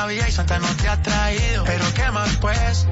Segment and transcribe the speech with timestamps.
[0.00, 1.62] Navidad y Santa no te ha traído.
[1.64, 2.86] Pero qué más pues,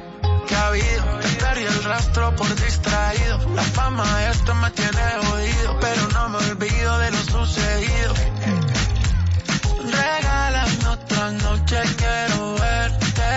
[0.46, 1.04] que ha habido.
[1.22, 3.38] Te perdí el rastro por distraído.
[3.54, 8.14] La fama de esto me tiene oído, pero no me olvido de lo sucedido.
[9.90, 13.30] Regálame otra noche, quiero verte.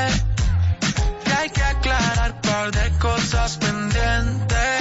[1.23, 4.80] Que hay que aclarar par de cosas pendientes.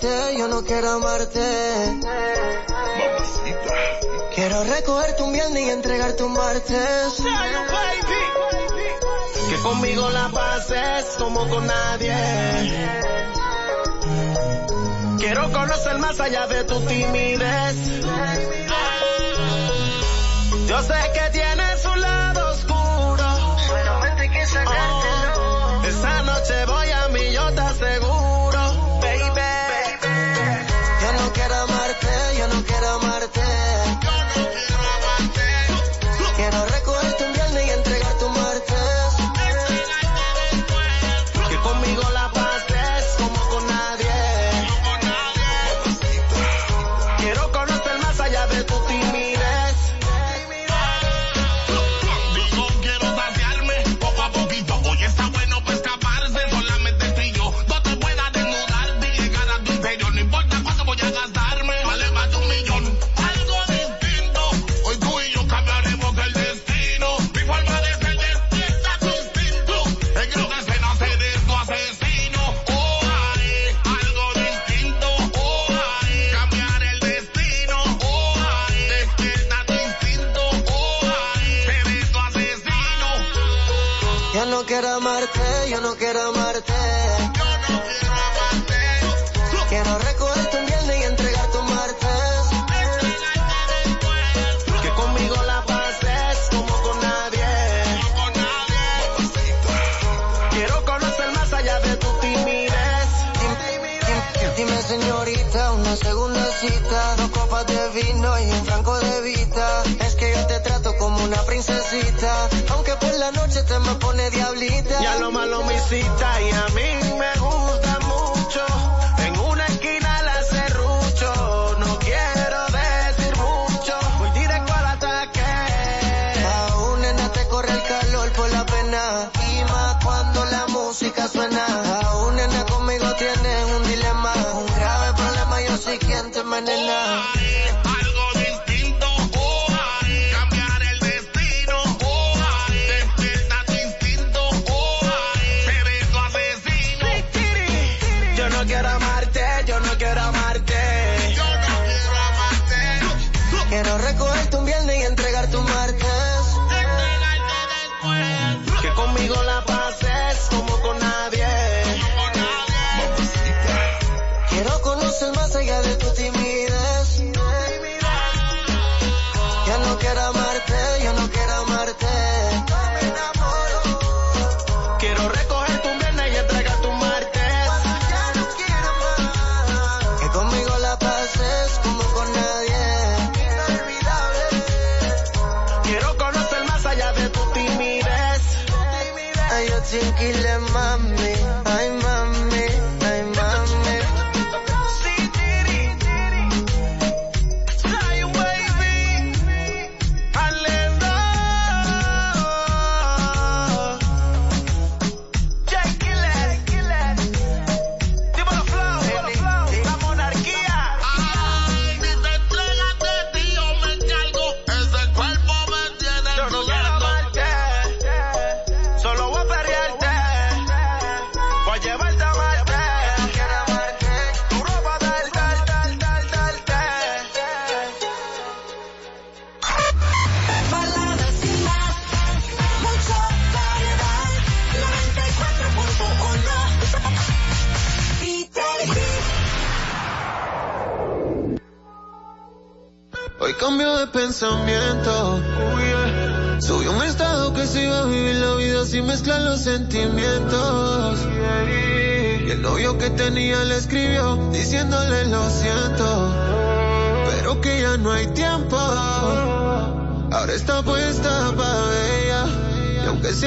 [0.00, 1.40] yo no quiero amarte.
[4.34, 7.22] Quiero recogerte un viernes y entregarte un martes.
[9.48, 12.14] Que conmigo la pases como con nadie.
[15.18, 17.76] Quiero conocer más allá de tu timidez.
[20.68, 21.57] Yo sé que tienes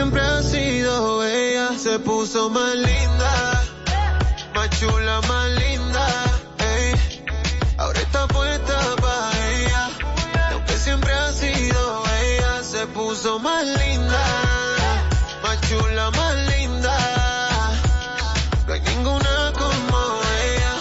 [0.01, 3.63] siempre ha sido ella, se puso más linda.
[4.55, 6.05] Más chula, más linda.
[6.57, 7.23] ey.
[7.77, 9.89] Ahora está puesta pa' ella.
[10.49, 14.23] Y aunque siempre ha sido ella, se puso más linda.
[15.43, 16.97] Más chula, más linda.
[18.65, 19.99] No hay ninguna como
[20.47, 20.73] ella.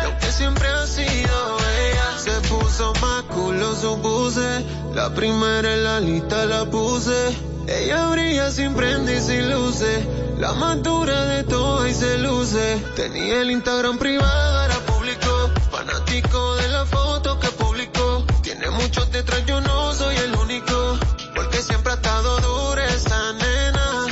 [0.00, 4.64] Y aunque siempre ha sido ella, se puso más culo su puse.
[4.94, 7.53] La primera en la lista la puse.
[7.66, 10.04] Ella brilla sin prende y sin luces.
[10.38, 12.82] La más de todo y se luce.
[12.96, 15.50] Tenía el Instagram privado, era público.
[15.70, 18.24] Fanático de la foto que publicó.
[18.42, 20.98] Tiene muchos detrás, yo no soy el único.
[21.34, 24.06] Porque siempre ha estado dura esa nena.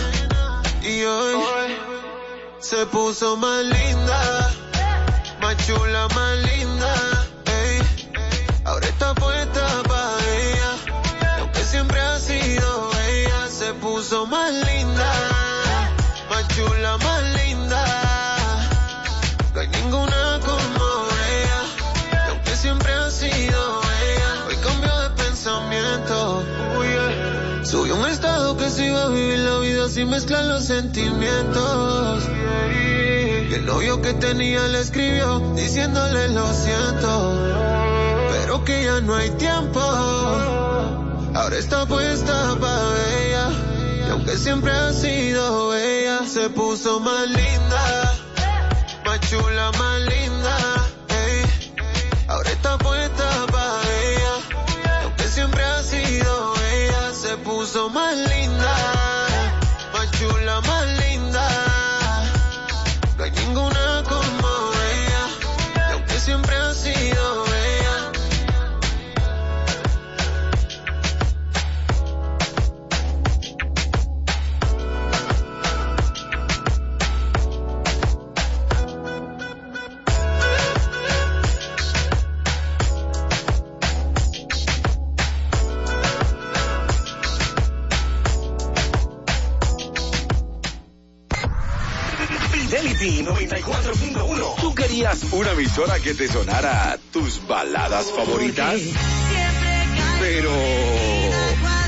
[0.83, 1.77] Y hoy
[2.61, 4.51] se puso más linda.
[5.41, 6.72] Más chula, más linda.
[14.11, 15.13] Más linda.
[16.29, 17.85] Más chula, más linda.
[19.55, 20.85] No hay ninguna como
[21.31, 21.63] ella.
[22.11, 26.43] Y aunque siempre ha sido ella, hoy cambió de pensamiento.
[27.63, 32.25] Subió un estado que se iba a vivir la vida sin mezclar los sentimientos.
[33.49, 37.39] Y el novio que tenía le escribió diciéndole lo siento.
[38.33, 39.81] Pero que ya no hay tiempo.
[41.35, 43.72] Ahora está puesta pa' ella.
[44.13, 48.15] Aunque siempre ha sido ella, se puso más linda.
[49.07, 50.57] Más chula, más linda.
[52.29, 55.03] Ahora está puesta pa' ella.
[55.05, 58.77] Aunque siempre ha sido ella, se puso más linda.
[59.95, 61.02] Más chula, más linda.
[95.13, 98.81] ¿Quisieras una emisora que te sonara tus baladas favoritas?
[100.21, 100.51] Pero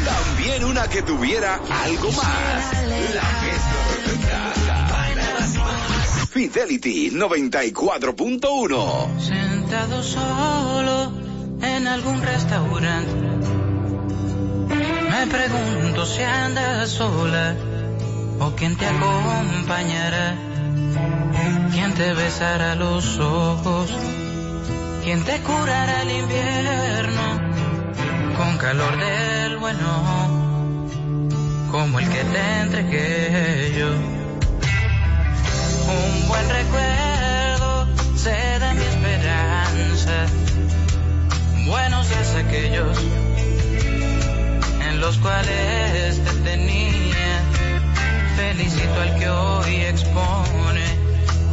[0.05, 2.73] también una que tuviera algo más.
[3.15, 3.23] La
[6.27, 9.21] Fidelity 94.1.
[9.21, 11.13] Sentado solo
[11.63, 13.15] en algún restaurante.
[15.11, 17.57] Me pregunto si andas sola
[18.41, 20.54] o quién te acompañará
[21.73, 23.91] ¿Quién te besará los ojos?
[25.05, 27.23] ¿Quién te curará el invierno?
[28.37, 30.81] Con calor del bueno,
[31.71, 33.91] como el que te entregué yo.
[35.93, 40.27] Un buen recuerdo se da mi esperanza.
[41.67, 42.99] Buenos días aquellos
[44.89, 47.04] en los cuales te tenía
[48.57, 50.85] felicito al que hoy expone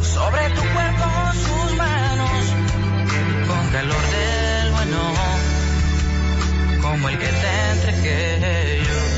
[0.02, 2.54] sobre tu cuerpo sus manos
[3.48, 5.00] con calor del bueno,
[6.80, 9.11] como el que te entregué yo.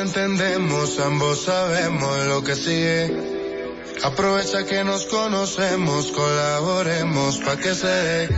[0.00, 3.36] entendemos, ambos sabemos lo que sigue.
[4.02, 8.28] Aprovecha que nos conocemos, colaboremos pa' que se dé.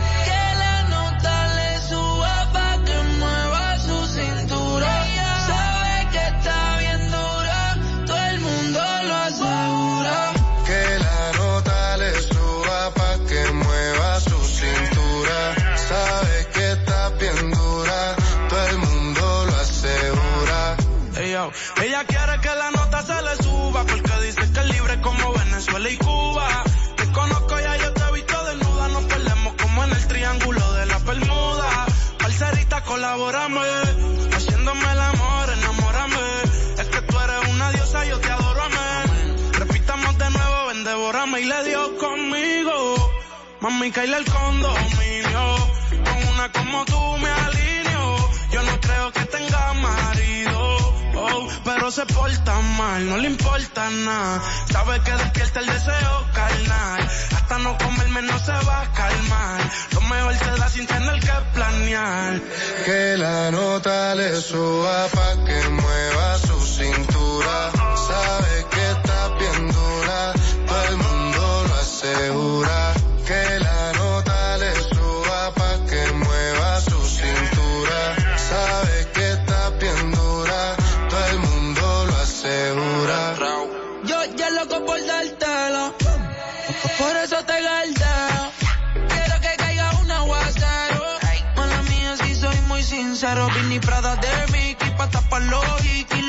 [52.77, 54.41] No le importa nada.
[54.71, 57.09] Sabe que despierta el deseo carnal.
[57.35, 59.59] Hasta no comerme no se va a calmar.
[59.93, 62.41] Lo mejor se da sin tener que planear.
[62.85, 66.37] Que la nota le suba pa' que mueva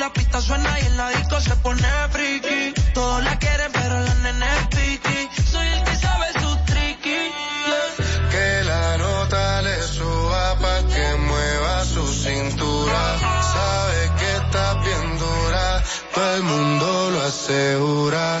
[0.01, 2.73] La pista suena y en la disco se pone friki.
[2.95, 5.29] Todos la quieren, pero la nena es piqui.
[5.51, 7.09] Soy el que sabe su tricky.
[7.11, 8.29] yeah.
[8.31, 13.03] Que la nota le suba pa' que mueva su cintura.
[13.53, 15.83] Sabe que está bien dura,
[16.15, 18.40] todo el mundo lo asegura.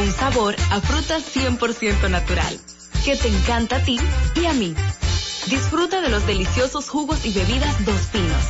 [0.00, 2.58] Un sabor a fruta 100% natural,
[3.04, 4.00] que te encanta a ti
[4.34, 4.74] y a mí.
[5.48, 8.44] Disfruta de los deliciosos jugos y bebidas Dos Pinos.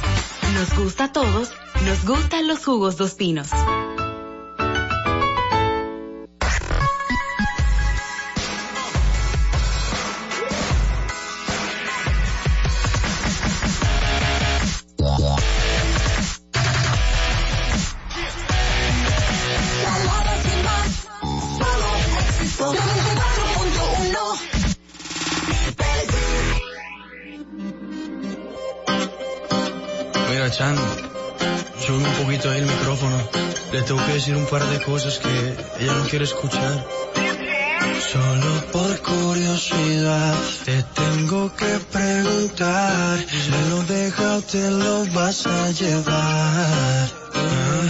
[0.55, 1.53] Nos gusta a todos,
[1.85, 3.51] nos gustan los jugos Dos Pinos.
[30.47, 33.19] Sube un poquito ahí el micrófono.
[33.73, 36.87] Le tengo que decir un par de cosas que ella no quiere escuchar.
[38.13, 43.19] Solo por curiosidad te tengo que preguntar.
[43.29, 47.09] Se lo deja o te lo vas a llevar.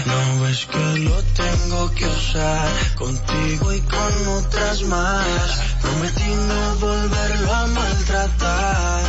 [0.06, 5.60] No ves que lo tengo que usar contigo y con otras más.
[5.82, 9.02] Prometí no volverlo a maltratar.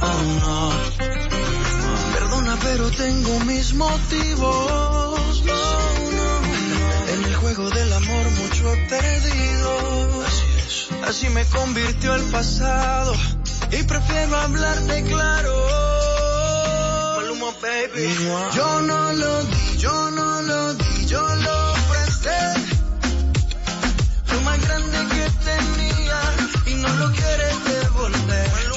[0.00, 1.13] Oh no
[2.64, 5.42] pero tengo mis motivos.
[5.44, 5.62] No,
[6.18, 7.12] no.
[7.12, 10.22] En el juego del amor mucho he perdido.
[10.26, 10.88] Así es.
[11.08, 13.14] Así me convirtió el pasado
[13.70, 15.54] y prefiero hablarte claro.
[17.16, 18.16] Maluma, baby.
[18.54, 22.40] Yo no lo di, yo no lo di, yo lo presté.
[24.32, 26.20] Lo más grande que tenía
[26.66, 28.73] y no lo quieres devolver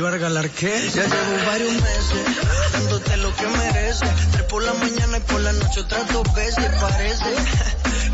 [0.00, 0.50] te iba regalar.
[0.50, 2.24] Ya llevo varios meses
[2.72, 4.08] dándote lo que mereces.
[4.32, 6.64] Tres por la mañana y por la noche otras dos veces.
[6.80, 7.24] Parece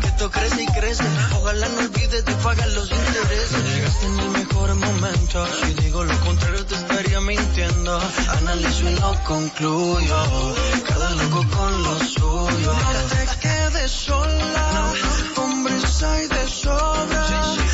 [0.01, 1.03] que esto crece y crece.
[1.39, 3.73] Ojalá no olvides de pagar los intereses.
[3.73, 5.47] Llegaste en el mejor momento.
[5.63, 8.01] Si digo lo contrario te estaría mintiendo.
[8.37, 10.55] Analizo y no concluyo.
[10.89, 12.73] Cada loco con lo suyo.
[12.73, 14.93] No te quedes sola.
[15.37, 17.66] Hombres hay de sobra.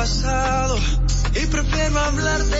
[0.00, 0.78] pasado
[1.34, 2.59] y prefiero hablarte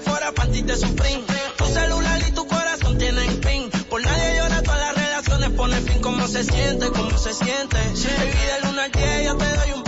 [0.00, 1.22] fuera panties de Supreme.
[1.56, 3.70] Tu celular y tu corazón tienen pin.
[3.88, 6.00] Por nadie llora, todas las relaciones ponen fin.
[6.00, 6.90] ¿Cómo se siente?
[6.90, 7.78] ¿Cómo se siente?
[7.94, 9.79] Si te pide el 1 al 10, yo te doy un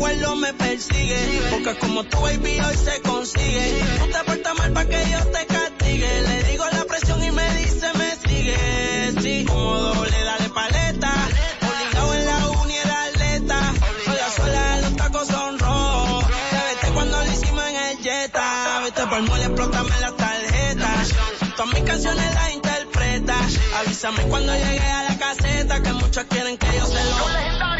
[0.00, 1.42] recuerdo me persigue.
[1.50, 3.82] Porque como tu baby hoy se consigue.
[3.98, 6.22] Tú te portas mal para que yo te castigue.
[6.22, 9.12] Le digo la presión y me dice me sigue.
[9.20, 11.12] Sí, como doble, dale paleta.
[11.60, 13.60] Obligado en la uni era atleta.
[14.06, 16.24] Sola sola, los tacos son rojos.
[16.50, 18.80] Te vete cuando lo hicimos en el Jetta.
[18.84, 21.08] Vete por mole, explótame las tarjetas.
[21.56, 23.36] Todas mis canciones las interpreta.
[23.80, 27.28] Avísame cuando llegue a la caseta que muchos quieren que yo se lo.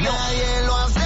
[0.00, 0.99] Nadie lo hace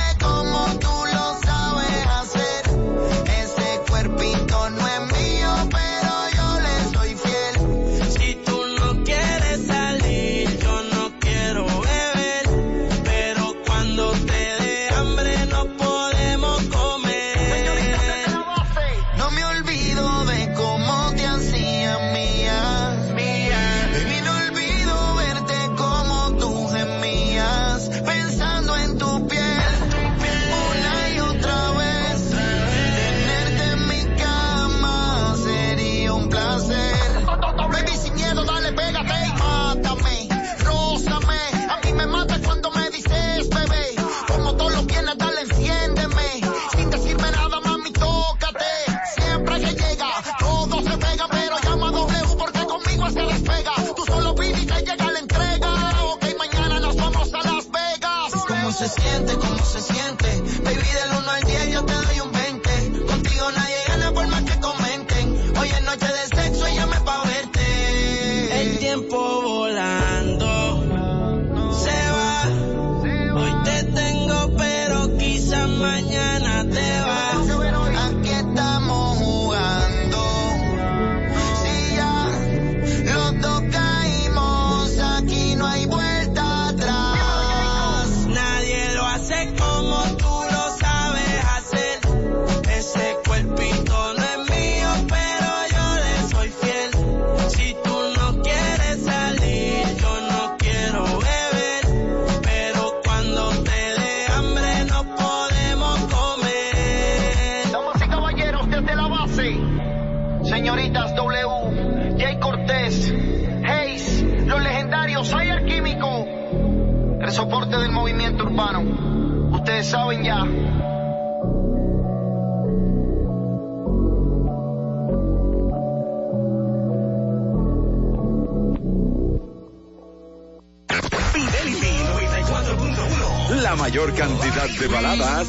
[134.79, 135.47] de baladas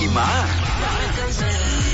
[0.00, 0.50] y más.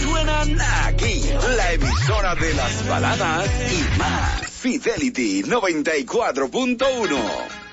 [0.03, 1.23] Suenan aquí
[1.57, 4.51] la emisora de las baladas y más.
[4.51, 7.65] Fidelity 94.1.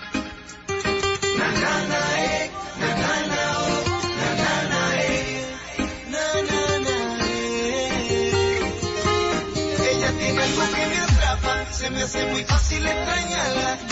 [11.81, 13.90] se me hace muy fácil extrañarla.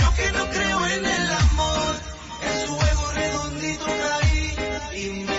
[5.00, 5.39] you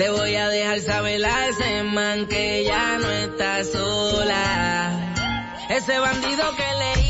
[0.00, 4.98] Le voy a dejar saber a ese man que ya no está sola.
[5.68, 7.09] Ese bandido que le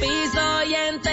[0.00, 1.07] piso y enterrarlo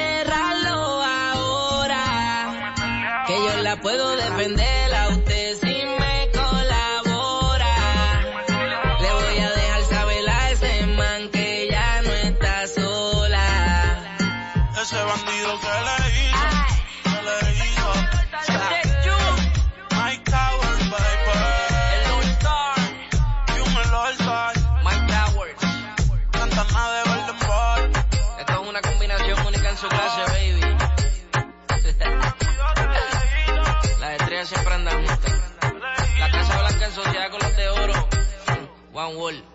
[39.13, 39.54] wool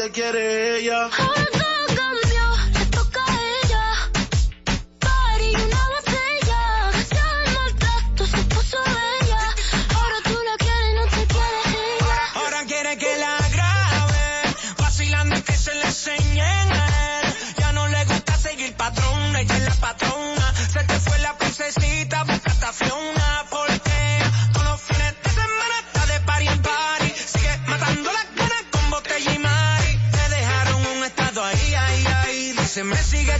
[0.00, 1.10] te quiere ella.
[32.80, 33.39] se me sigue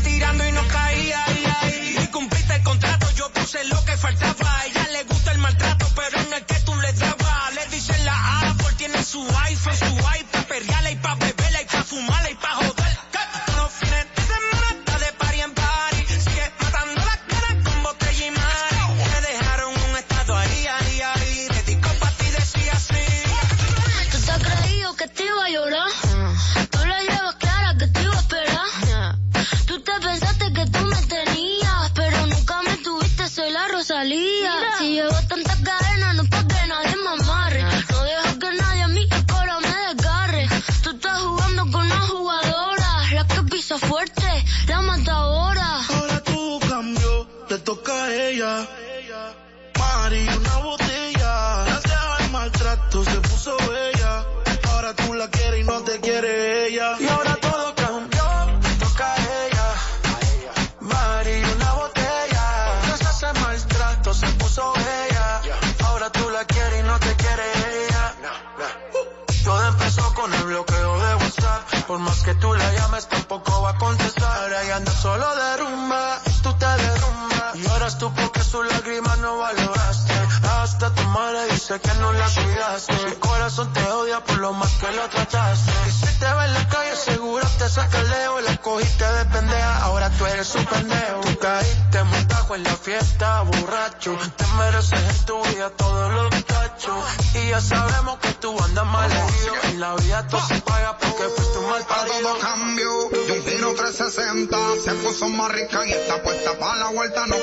[105.53, 107.36] rica y está puesta para la vuelta, no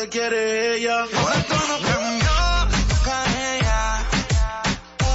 [0.00, 1.04] te quiere ella.
[1.04, 2.32] Por esto no cambió,
[2.70, 3.24] nunca
[3.56, 4.08] ella.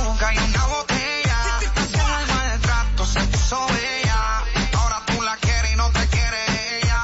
[0.06, 1.60] Nunca hay una botella.
[1.92, 4.44] Solo el maltrato se puso bella.
[4.74, 6.38] Ahora tú la quieres y no te quiere
[6.82, 7.02] ella.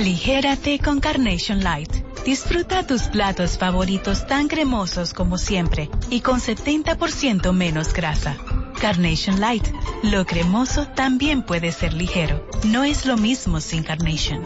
[0.00, 1.92] Aligérate con Carnation Light.
[2.24, 8.38] Disfruta tus platos favoritos tan cremosos como siempre y con 70% menos grasa.
[8.80, 9.68] Carnation Light,
[10.02, 12.48] lo cremoso también puede ser ligero.
[12.64, 14.42] No es lo mismo sin Carnation.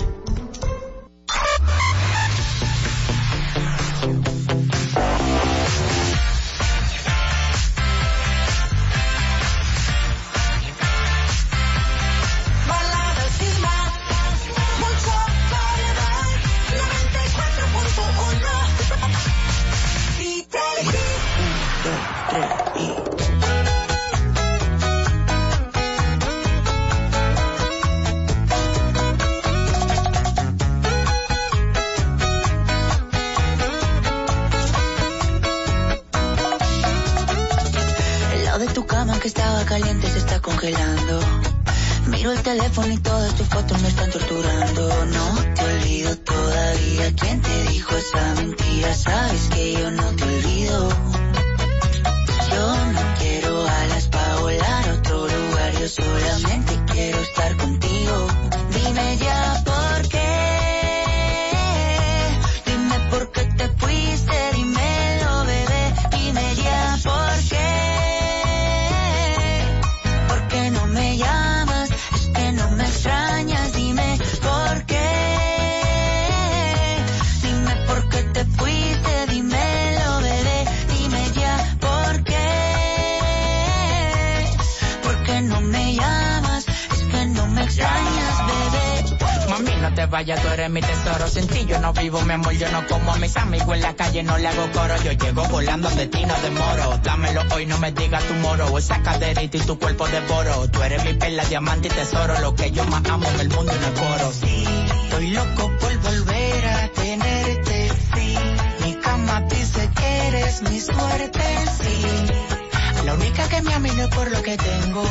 [94.24, 94.94] no le hago coro.
[95.02, 96.98] Yo llego volando al destino de moro.
[97.02, 98.76] Dámelo hoy, no me digas tu moro.
[98.78, 100.68] Esa caderita y tu cuerpo de poro.
[100.70, 102.38] Tú eres mi perla, diamante y tesoro.
[102.40, 104.32] Lo que yo más amo en el mundo y no coro.
[104.32, 104.64] Sí,
[105.04, 107.92] estoy loco por volver a tenerte.
[108.14, 108.38] Sí,
[108.84, 111.40] mi cama dice que eres mi suerte.
[111.82, 115.04] Sí, la única que me amino por lo que tengo.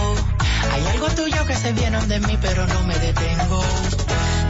[0.72, 3.64] Hay algo tuyo que se viene de mí, pero no me detengo.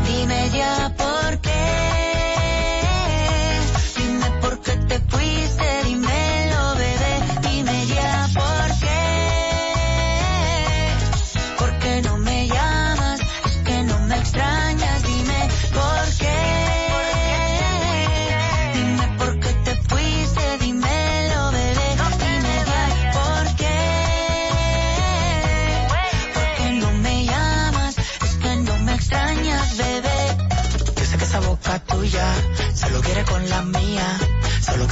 [0.05, 1.42] Dime ya por qué.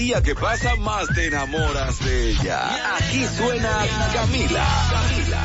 [0.00, 2.96] día que pasa más te enamoras de ella.
[2.96, 4.66] Aquí suena Camila.
[4.90, 5.42] Camila.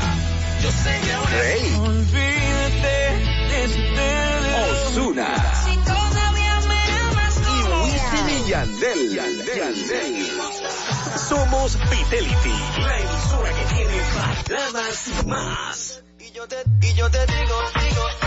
[0.63, 1.65] Yo sé que Rey.
[4.71, 5.27] Osuna.
[7.47, 9.13] Y Wisin y Yandel.
[9.13, 10.31] Yandel.
[11.27, 12.55] Somos Vitality.
[12.79, 13.99] La emisora que tiene
[14.71, 16.03] más y más.
[16.19, 18.24] Y yo te digo, digo.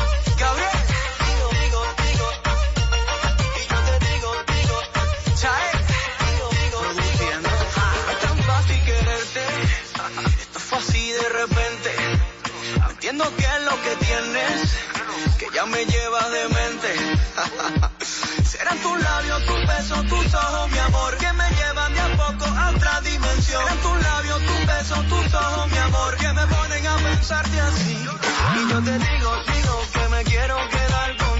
[13.08, 14.76] Entiendo que es lo que tienes,
[15.38, 18.04] que ya me llevas de mente.
[18.44, 22.44] Serán tus labios, tus besos, tus ojos, mi amor, que me llevan de a poco
[22.44, 23.62] a otra dimensión.
[23.62, 27.96] Serán tus labios, tus besos, tus ojos, mi amor, que me ponen a pensarte así.
[27.96, 31.37] Y yo te digo, digo que me quiero quedar con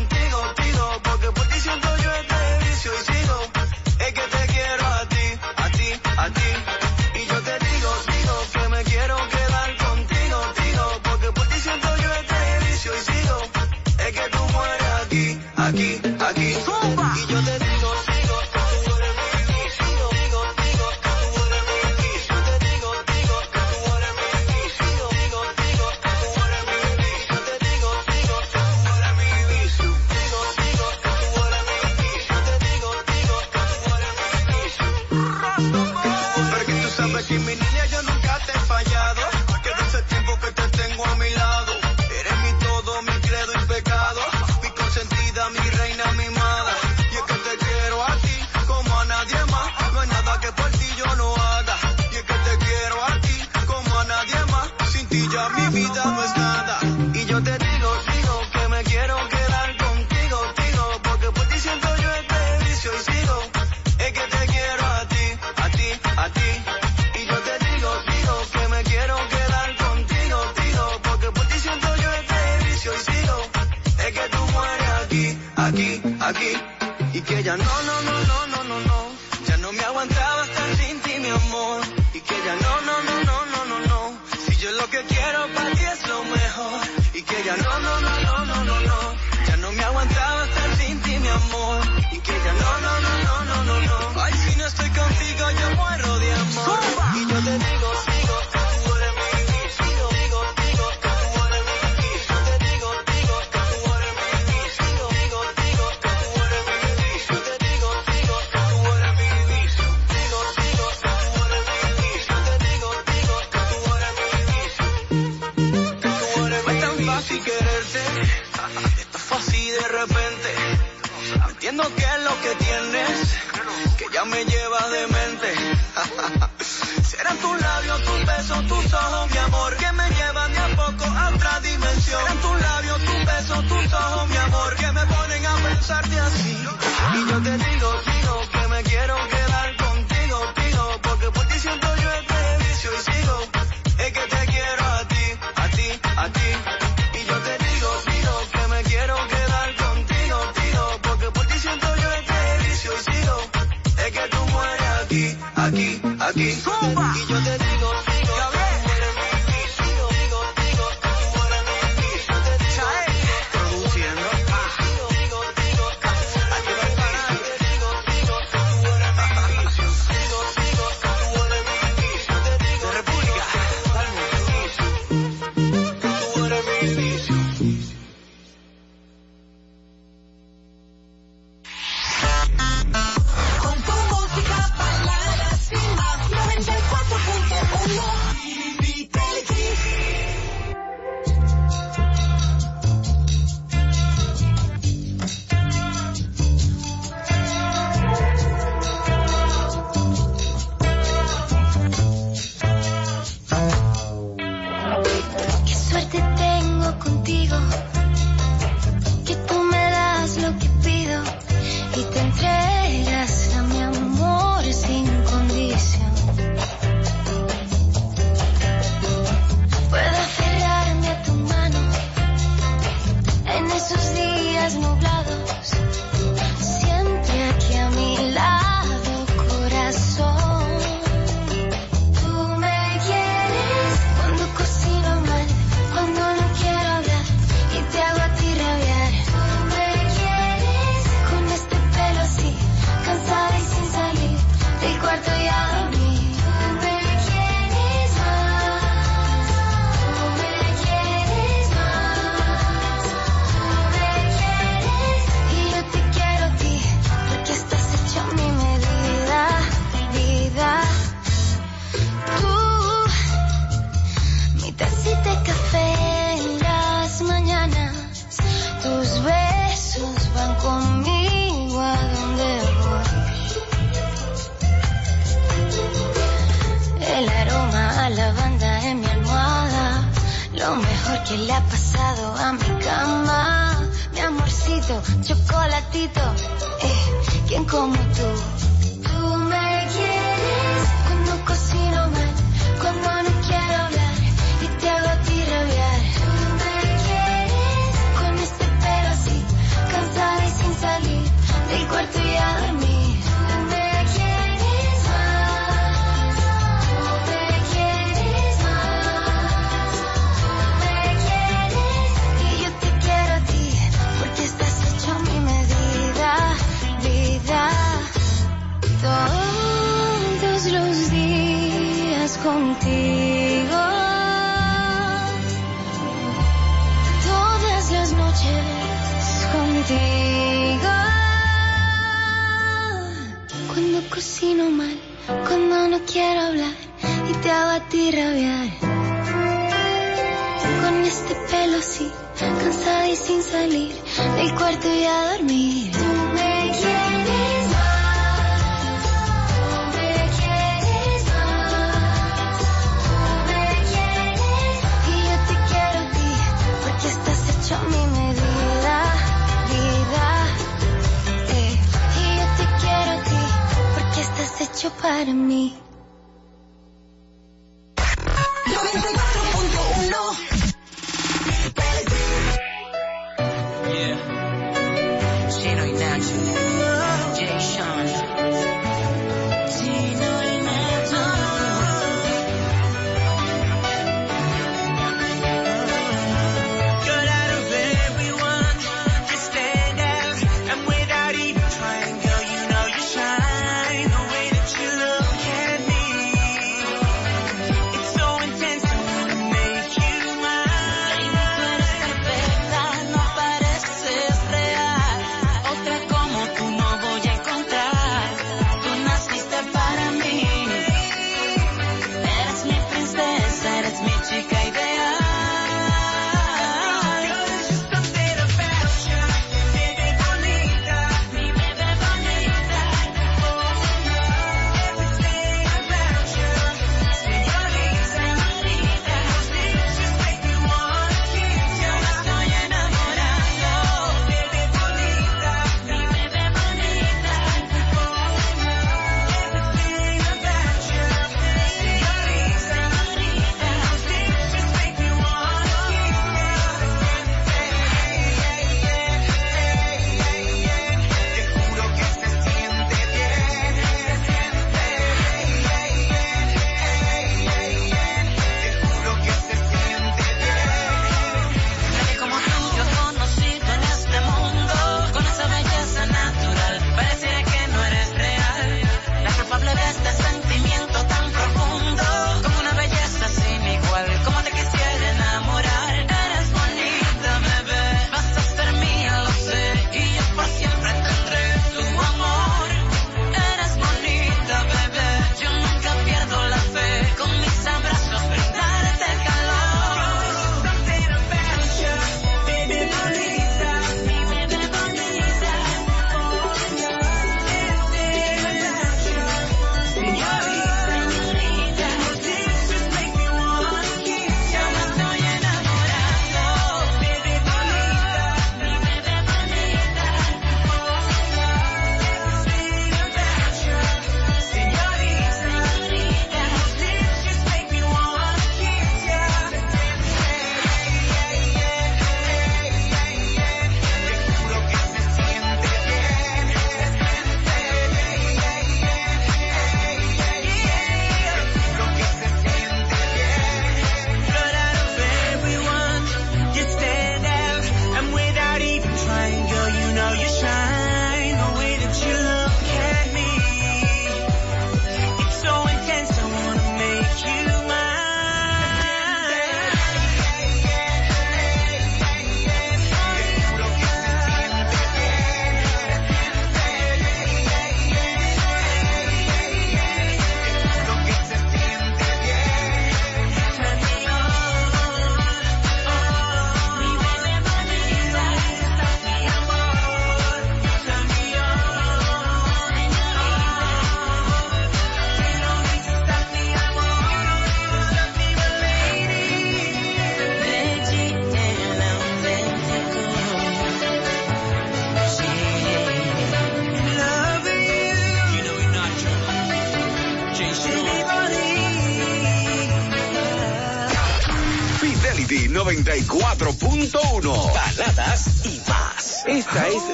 [155.09, 156.49] aquí, aquí, aquí.
[156.49, 157.78] Y yo te digo,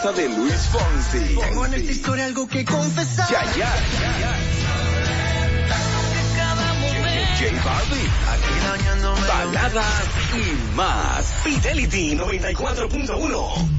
[0.00, 1.34] casa de Luis Fonsi.
[1.34, 3.28] Tengo en esta historia algo que confesar.
[3.30, 3.68] Ya, ya.
[7.38, 8.10] J Balvin.
[9.28, 11.32] Baladas y más.
[11.42, 13.77] Fidelity 94.1.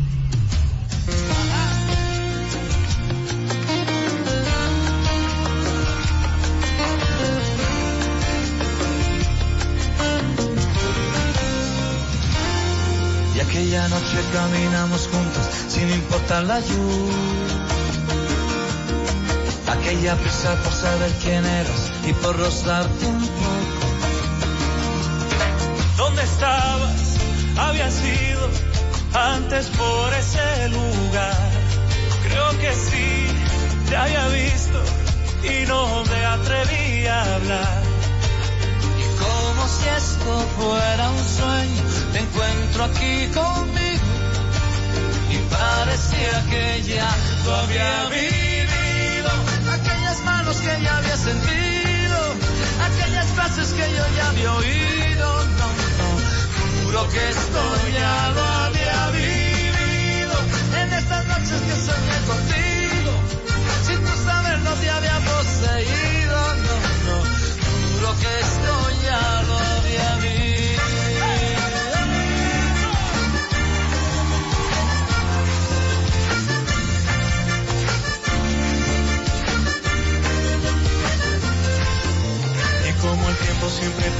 [14.33, 17.15] caminamos juntos sin importar la lluvia.
[19.67, 23.87] Aquella prisa por saber quién eras y por rozarte un poco.
[25.97, 27.17] ¿Dónde estabas?
[27.57, 28.49] Había sido
[29.13, 31.49] antes por ese lugar.
[32.23, 33.27] Creo que sí,
[33.89, 34.79] te había visto
[35.43, 37.81] y no me atreví a hablar.
[38.97, 43.88] Y como si esto fuera un sueño, te encuentro aquí conmigo.
[45.59, 47.09] Parecía que ya
[47.43, 49.29] lo había vivido.
[49.73, 52.17] Aquellas manos que ya había sentido,
[52.87, 55.45] aquellas frases que yo ya había oído.
[55.59, 55.67] No,
[55.99, 57.61] no, juro que esto
[57.93, 60.35] ya lo había vivido.
[60.81, 62.58] En estas noches que soñé contigo,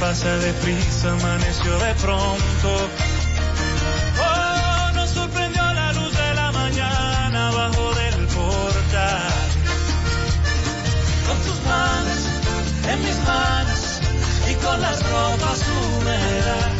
[0.00, 2.68] pasa deprisa, amaneció de pronto.
[4.18, 9.32] Oh, nos sorprendió la luz de la mañana abajo del portal.
[11.26, 12.20] con tus manos
[12.90, 14.00] en mis manos
[14.50, 16.79] y con las ropas húmedas,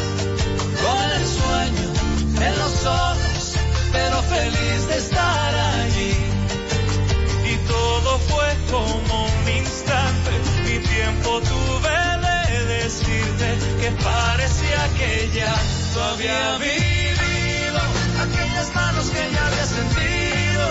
[15.35, 15.55] ya
[15.95, 17.81] Lo había vivido,
[18.22, 20.66] aquellas manos que ya había sentido,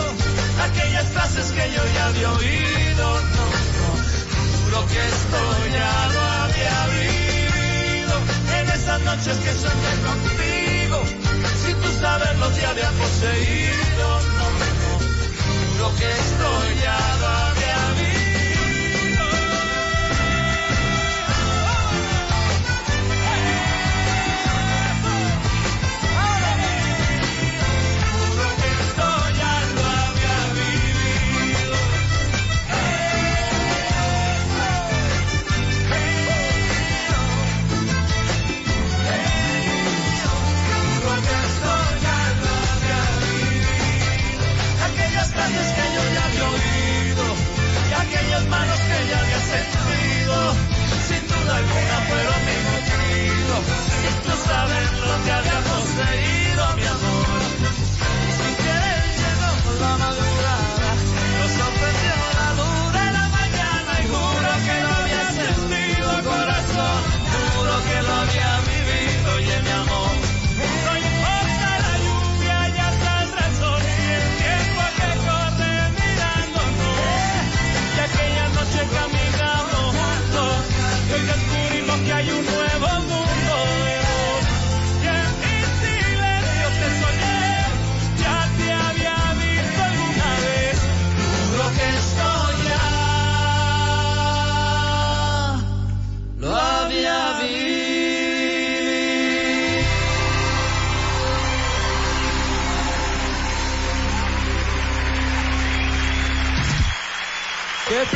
[0.64, 3.05] aquellas frases que yo ya había oído.
[3.36, 3.45] No,
[3.76, 3.89] no,
[4.64, 5.39] juro que esto
[5.74, 8.14] ya lo había vivido.
[8.60, 11.03] En esas noches que soñé contigo,
[11.64, 14.07] sin tú saberlo te había poseído.
[14.38, 14.93] No, no,
[15.74, 16.47] juro que esto
[16.82, 17.49] ya lo había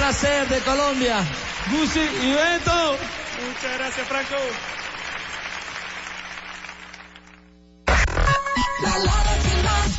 [0.04, 1.24] placer de Colombia.
[1.72, 2.98] Gucci y Beto.
[3.48, 4.36] Muchas gracias, Franco.
[8.82, 9.92] Baladas y más.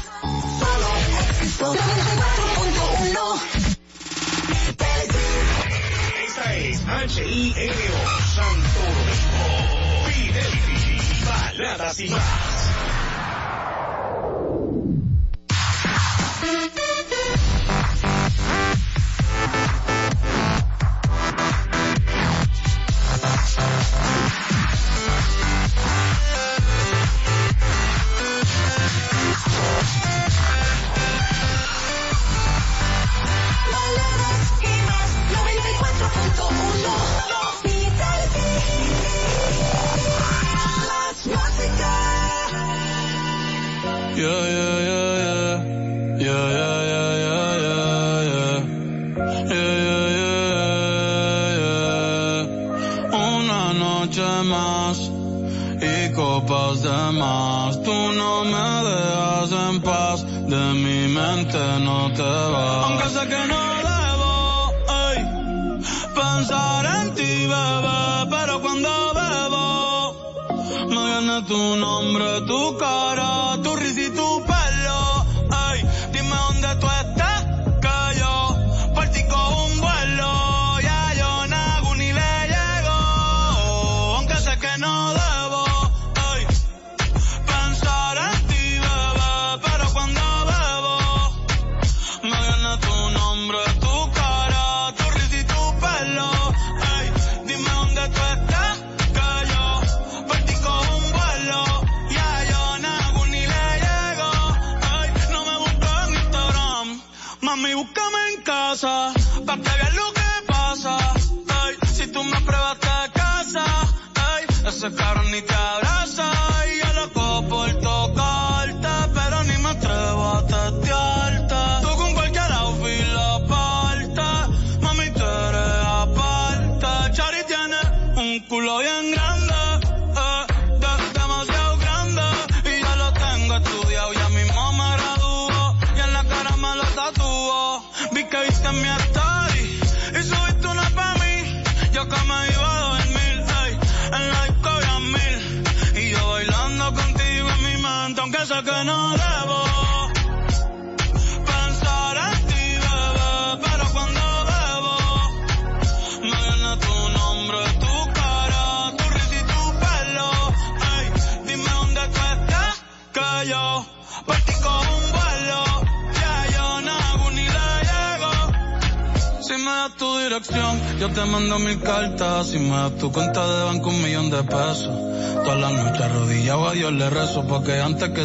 [0.59, 0.89] Solo
[1.31, 1.77] éxitos.
[1.77, 3.41] 94.1.
[6.27, 8.03] Esta es H-I-N-O
[8.35, 9.47] Santo Domingo.
[10.11, 11.01] Fidelity.
[11.25, 12.54] Baladas y más.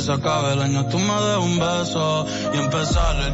[0.02, 3.34] se acabe el año tú me des un beso y empezar el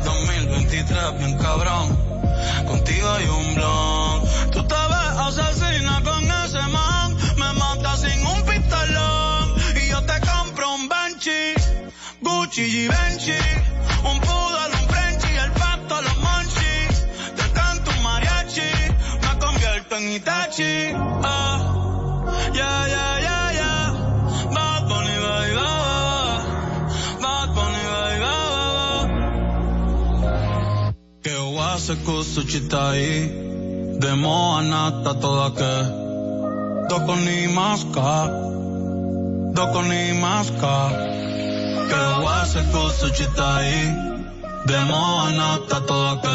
[32.23, 33.29] su chitai
[33.99, 35.73] de moanata toda que
[36.89, 38.29] doko ni maska
[39.55, 40.75] doko ni maska.
[41.89, 42.61] Que wase
[42.99, 43.71] su chitai
[44.67, 46.34] de moanata toda que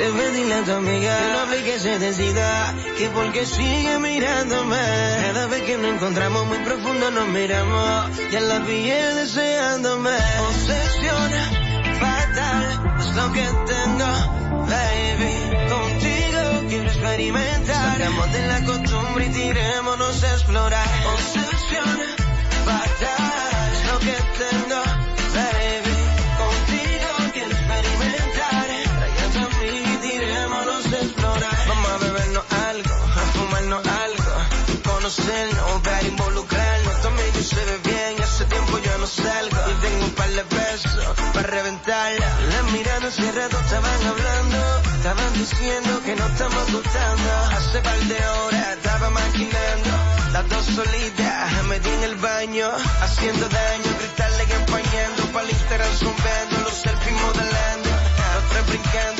[0.00, 4.78] Debes dile a tu amiga que no aplique se decida, que porque sigue mirándome.
[5.26, 10.16] Cada vez que nos encontramos muy profundo nos miramos, ya la pillé deseándome.
[10.48, 11.30] Obsesión
[12.00, 14.10] fatal es lo que tengo,
[14.72, 15.34] baby.
[15.68, 16.40] Contigo
[16.70, 17.98] quiero experimentar.
[17.98, 20.88] Sacamos de la costumbre y tirémonos a explorar.
[21.12, 21.98] Obsesión
[22.64, 24.99] fatal es lo que tengo.
[35.10, 37.02] conocer, no ver involucrarnos.
[37.02, 39.56] También yo se ve bien, hace tiempo yo no salgo.
[39.70, 41.04] Y tengo un par de versos
[41.34, 42.12] para reventar.
[42.18, 44.58] Las miradas cerradas estaban hablando,
[44.98, 47.30] estaban diciendo que no estamos gustando.
[47.56, 49.90] Hace par de horas estaba maquinando.
[50.32, 52.70] Las dos solitas me di en el baño,
[53.02, 55.22] haciendo daño, gritarle que empañando.
[55.32, 59.19] Para el Instagram zumbando, los selfies modelando, los tres brincando.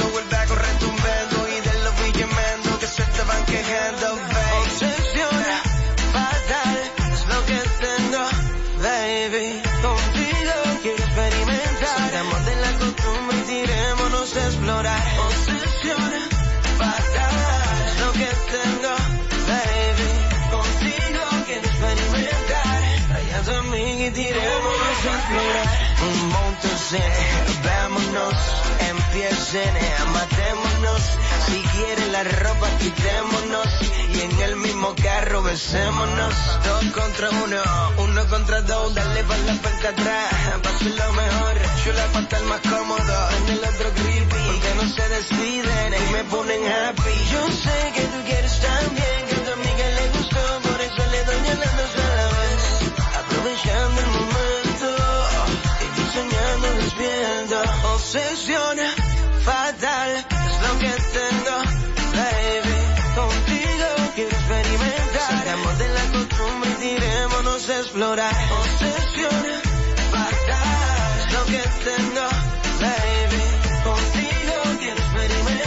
[25.02, 27.00] Montense,
[27.64, 28.34] vámonos,
[28.80, 29.74] empiecen,
[30.12, 31.02] matémonos.
[31.46, 33.66] Si quieren la ropa, quitémonos.
[34.12, 36.34] Y en el mismo carro besémonos.
[36.64, 37.62] Dos contra uno,
[37.96, 40.34] uno contra dos, dale pa' la parte atrás.
[40.62, 43.30] Paso lo mejor, yo la pa' estar más cómodo.
[43.38, 47.14] En el otro creepy, porque no se deciden y me ponen happy.
[47.32, 51.24] Yo sé que tú quieres también, que a tu amiga le gustó, por eso le
[51.24, 51.99] doy la
[58.12, 58.76] Obsesión
[59.44, 61.56] fatal es lo que tengo,
[62.10, 62.76] baby.
[63.14, 63.86] Contigo
[64.16, 65.28] quiero experimentar.
[65.28, 68.34] Salgamos de la costumbre y tirémonos a explorar.
[68.58, 69.44] Obsesión
[70.10, 72.26] fatal es lo que tengo,
[72.80, 73.42] baby.
[73.84, 75.60] Contigo quiero experimentar.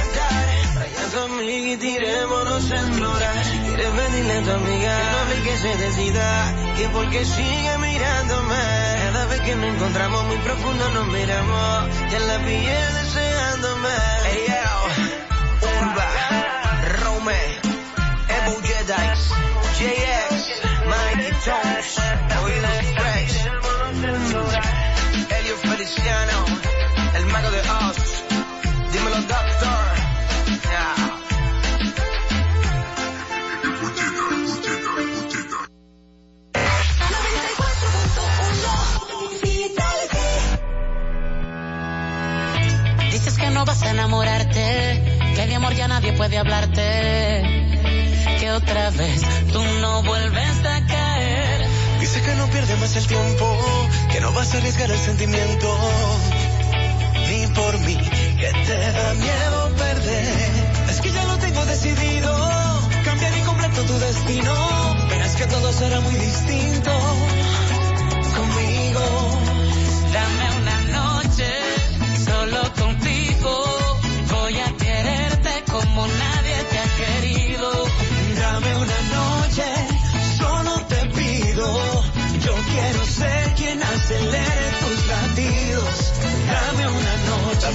[4.38, 4.95] A tu amiga,
[5.43, 6.55] que se decida.
[6.77, 8.55] Que porque sigue mirándome.
[9.05, 11.89] Cada vez que nos encontramos muy profundo nos miramos.
[12.11, 13.89] Ya la pillé deseándome.
[14.25, 15.69] Hey, yo.
[15.81, 16.07] Urba,
[17.03, 17.41] Rome,
[18.38, 19.23] Ebu Jedi's,
[19.79, 20.31] JX,
[20.89, 21.89] Mikey Jones,
[22.43, 23.38] Oídos Fresh,
[25.39, 26.45] Elio Feliciano,
[27.15, 27.92] el mago de Oz.
[43.64, 45.01] No vas a enamorarte,
[45.36, 46.84] que de amor ya nadie puede hablarte,
[48.38, 49.22] que otra vez
[49.53, 51.66] tú no vuelves a caer.
[52.01, 53.57] Dice que no pierde más el tiempo,
[54.11, 55.78] que no vas a arriesgar el sentimiento.
[57.30, 60.89] Ni por mí, que te da miedo perder.
[60.89, 65.07] Es que ya lo tengo decidido, cambiar incompleto tu destino.
[65.09, 66.91] Verás que todo será muy distinto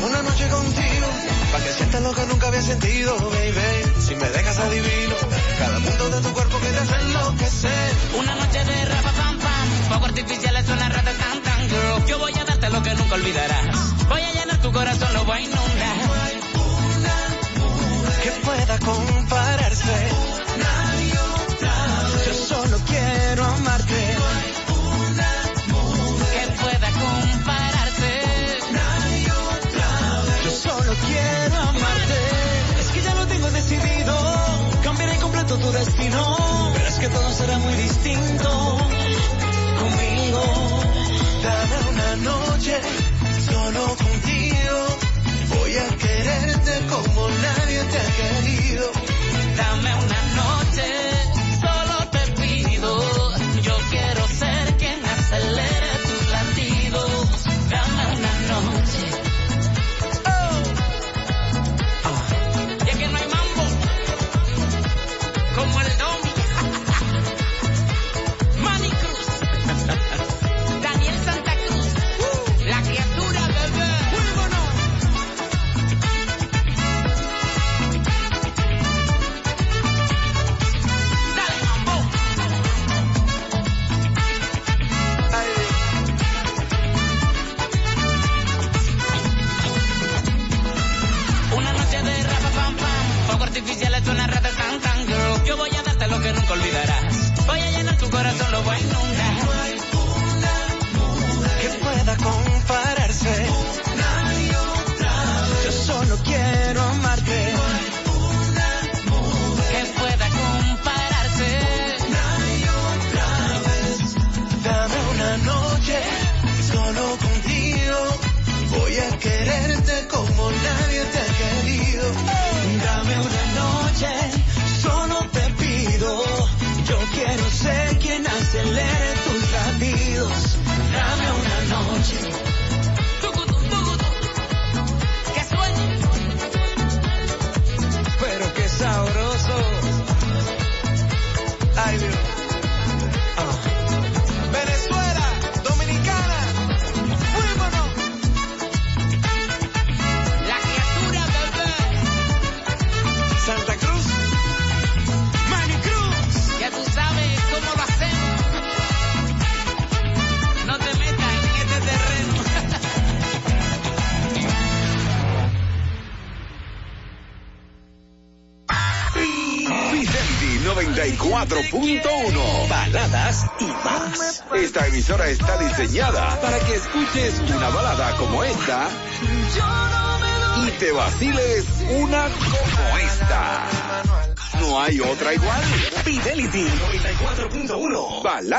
[0.05, 1.07] una noche contigo.
[1.53, 4.01] Para que sientas lo que nunca había sentido, baby.
[4.01, 5.15] Si me dejas adivino,
[5.59, 7.93] cada punto de tu cuerpo que te hace enloquecer.
[8.19, 11.48] Una noche de rapa pam pam, fuego artificial es una rata tan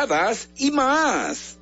[0.10, 1.57] variadas y más.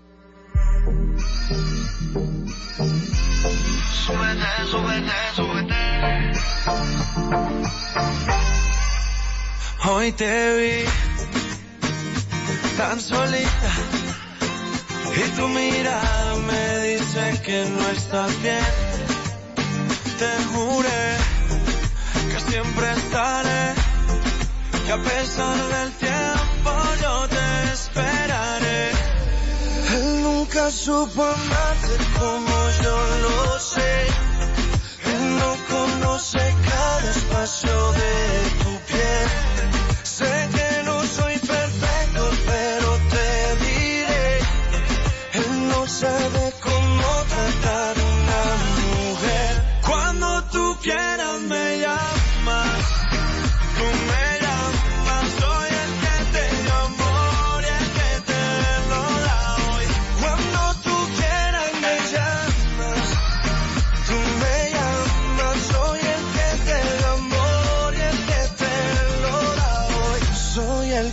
[4.05, 5.75] Súbete, súbete, súbete.
[9.89, 10.85] Hoy te vi
[12.77, 13.71] tan solita
[15.15, 18.65] y tu mirada me dice que no estás bien.
[20.19, 21.17] Te juré
[22.31, 23.73] que siempre estaré,
[24.85, 25.66] que a pesar
[30.87, 31.26] supo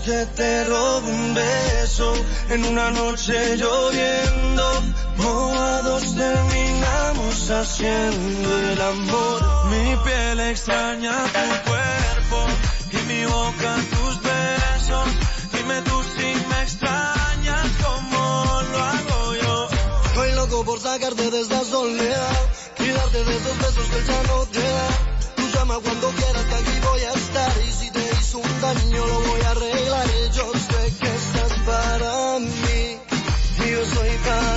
[0.05, 2.13] que te robo un beso
[2.51, 4.83] en una noche lloviendo.
[5.17, 9.43] Mojados terminamos haciendo el amor.
[9.71, 12.39] Mi piel extraña tu cuerpo
[12.93, 15.09] y mi boca tus besos.
[15.53, 19.69] Dime tú si me extrañas como lo hago yo.
[20.07, 22.37] Estoy loco por sacarte de esta soledad,
[22.77, 24.89] cuidarte de esos besos que ya no te da.
[25.37, 27.84] Tú llama cuando quieras, aquí voy a estar y si
[28.35, 30.07] un daño, lo voy a arreglar.
[30.33, 32.99] Yo sé que estás para mí,
[33.71, 34.54] yo soy para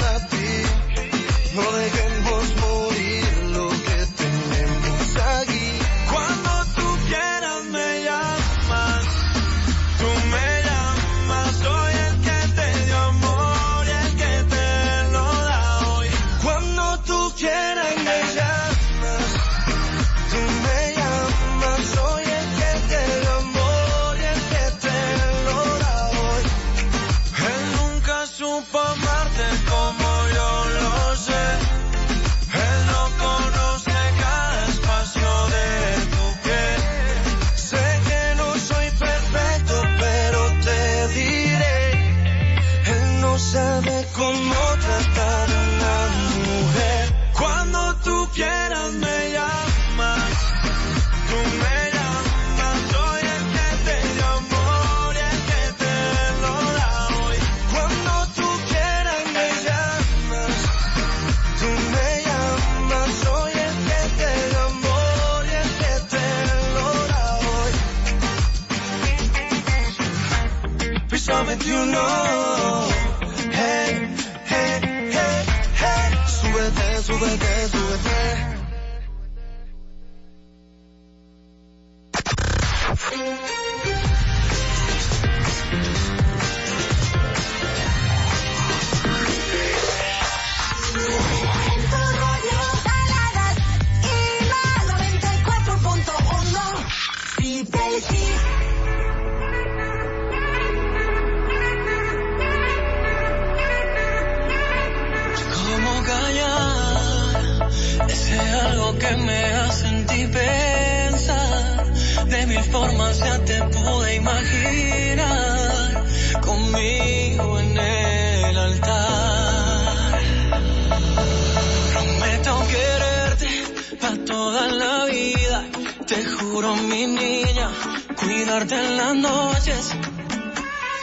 [128.37, 129.93] olvidarte en las noches.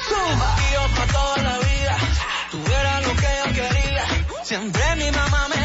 [0.09, 0.57] Zumba.
[0.59, 1.97] Y yo pa' toda la vida,
[2.51, 4.05] tuviera lo que yo quería.
[4.45, 5.64] Siempre mi mamá me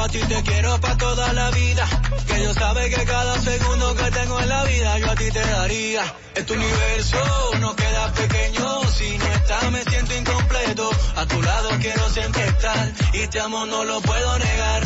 [0.00, 1.86] a ti te quiero pa' toda la vida.
[2.26, 5.40] Que yo sabe que cada segundo que tengo en la vida yo a ti te
[5.40, 6.02] daría.
[6.34, 7.18] Este universo
[7.60, 8.82] no queda pequeño.
[8.96, 10.90] Si no estás me siento incompleto.
[11.16, 12.92] A tu lado quiero siempre estar.
[13.12, 14.82] Y te amo, no lo puedo negar.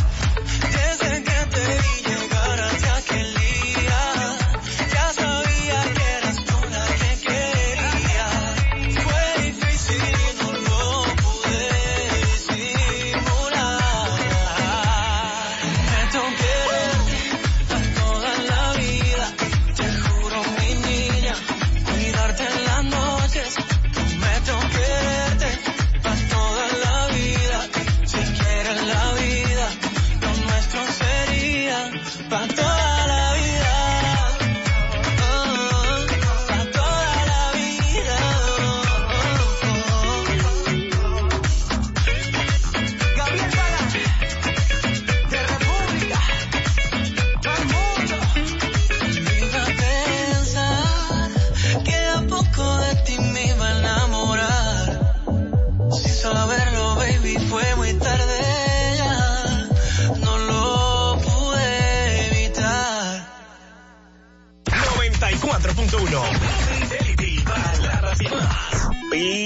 [0.72, 2.21] Desde que te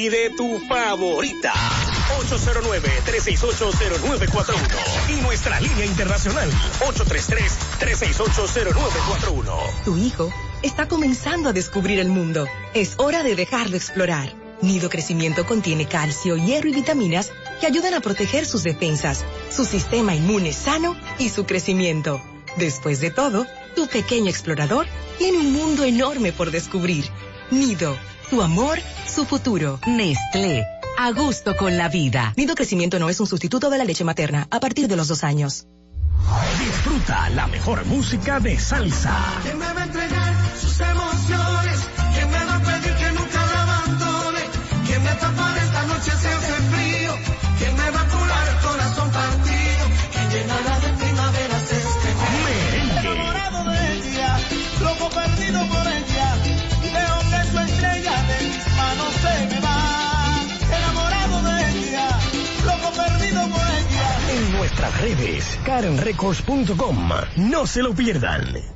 [0.07, 1.53] Pide tu favorita.
[2.31, 4.55] 809-368-0941.
[5.09, 6.49] Y nuestra línea internacional.
[7.81, 9.85] 833-368-0941.
[9.85, 12.47] Tu hijo está comenzando a descubrir el mundo.
[12.73, 14.33] Es hora de dejarlo explorar.
[14.63, 20.15] Nido Crecimiento contiene calcio, hierro y vitaminas que ayudan a proteger sus defensas, su sistema
[20.15, 22.23] inmune sano y su crecimiento.
[22.57, 24.87] Después de todo, tu pequeño explorador
[25.19, 27.07] tiene un mundo enorme por descubrir.
[27.51, 27.97] Nido,
[28.29, 29.79] tu amor, su futuro.
[29.87, 30.67] Nestlé,
[30.99, 32.33] a gusto con la vida.
[32.37, 35.23] Nido Crecimiento no es un sustituto de la leche materna a partir de los dos
[35.23, 35.67] años.
[36.59, 39.17] Disfruta la mejor música de salsa.
[39.43, 41.79] ¿Quién me va a entregar sus emociones?
[42.15, 44.41] ¿Quién me va a pedir que nunca la abandone?
[44.87, 46.96] ¿Quién me tapará esta noche si hace frío?
[65.01, 67.11] Redes, karenrecords.com.
[67.37, 68.76] No se lo pierdan.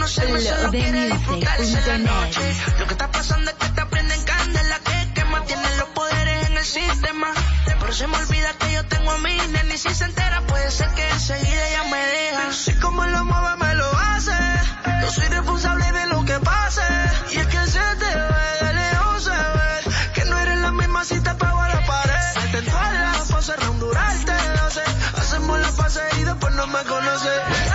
[0.00, 2.40] Conocerme, solo quiere disfrutarse la noche.
[2.78, 5.44] Lo que está pasando es que te prenden candela que quema.
[5.44, 7.28] Tienen los poderes en el sistema.
[7.66, 10.70] Pero se me olvida que yo tengo a mi nena y si se entera puede
[10.70, 12.48] ser que enseguida ella me deja.
[12.48, 14.38] Así como lo mueve me lo hace.
[15.02, 16.82] Yo soy responsable de lo que pase.
[17.32, 21.04] Y es que se te ve de lejos se ve que no eres la misma
[21.04, 22.32] si te pego a la pared.
[22.34, 24.32] Salte en todas las poses, rondurarte,
[24.70, 24.82] sé.
[25.20, 27.69] Hacemos la fase y después no me conoce.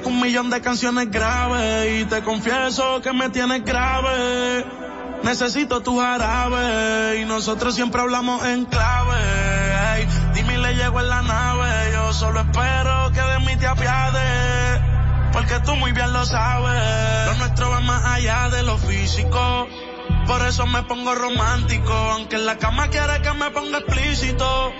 [0.00, 4.64] Que un millón de canciones grabe y te confieso que me tienes grave.
[5.22, 10.06] Necesito tu jarabe y nosotros siempre hablamos en clave.
[10.34, 14.80] Dime le llego en la nave, yo solo espero que de mí te apiades.
[15.32, 19.68] Porque tú muy bien lo sabes, lo nuestro va más allá de lo físico.
[20.26, 24.72] Por eso me pongo romántico, aunque en la cama quiere que me ponga explícito.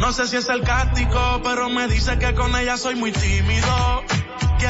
[0.00, 3.99] No sé si es sarcástico, pero me dice que con ella soy muy tímido.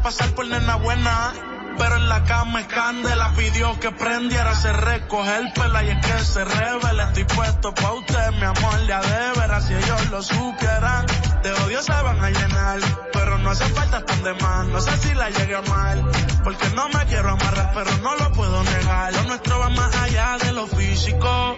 [0.00, 1.32] Pasar por nena buena.
[1.78, 6.06] Pero en la cama es candela, pidió que prendiera, se recoge el pela y es
[6.06, 7.04] que se revela.
[7.04, 11.06] Estoy puesto pa' usted, mi amor, ya de veras, si ellos lo supieran.
[11.42, 12.78] De odio se van a llenar,
[13.12, 14.66] pero no hace falta tan de más.
[14.66, 16.04] No sé si la llegué a mal,
[16.44, 19.12] porque no me quiero amarrar, pero no lo puedo negar.
[19.14, 21.56] Lo nuestro va más allá de lo físico.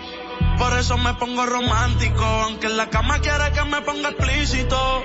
[0.59, 5.05] Por eso me pongo romántico, aunque en la cama quiere que me ponga explícito.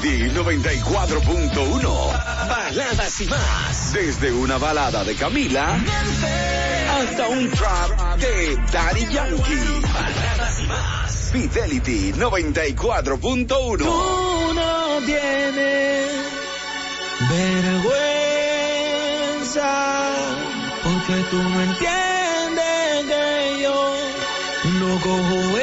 [0.00, 2.48] Fidelity 94.1.
[2.48, 3.92] Baladas y más.
[3.92, 5.78] Desde una balada de Camila
[7.00, 9.82] hasta un trap de Daddy Yankee.
[9.92, 11.30] Baladas y más.
[11.32, 13.78] Fidelity 94.1.
[13.78, 16.08] Tú no tienes
[17.28, 18.00] vergüenza
[20.82, 23.94] porque tú no entiendes que yo
[24.78, 25.58] no cojo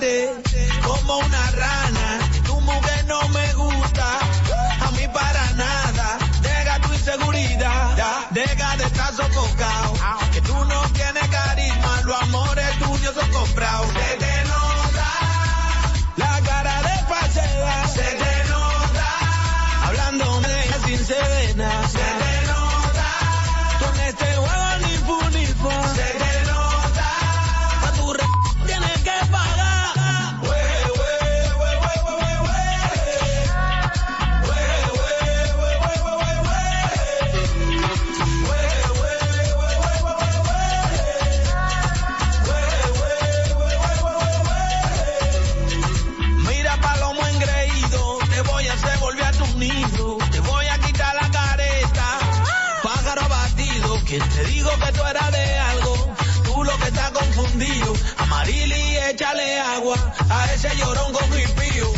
[0.00, 0.51] day
[50.18, 52.18] te voy a quitar la careta,
[52.82, 56.14] pájaro abatido, que te digo que tú eras de algo,
[56.44, 59.96] tú lo que estás confundido, amarili échale agua,
[60.28, 61.92] a ese llorón con mi pío,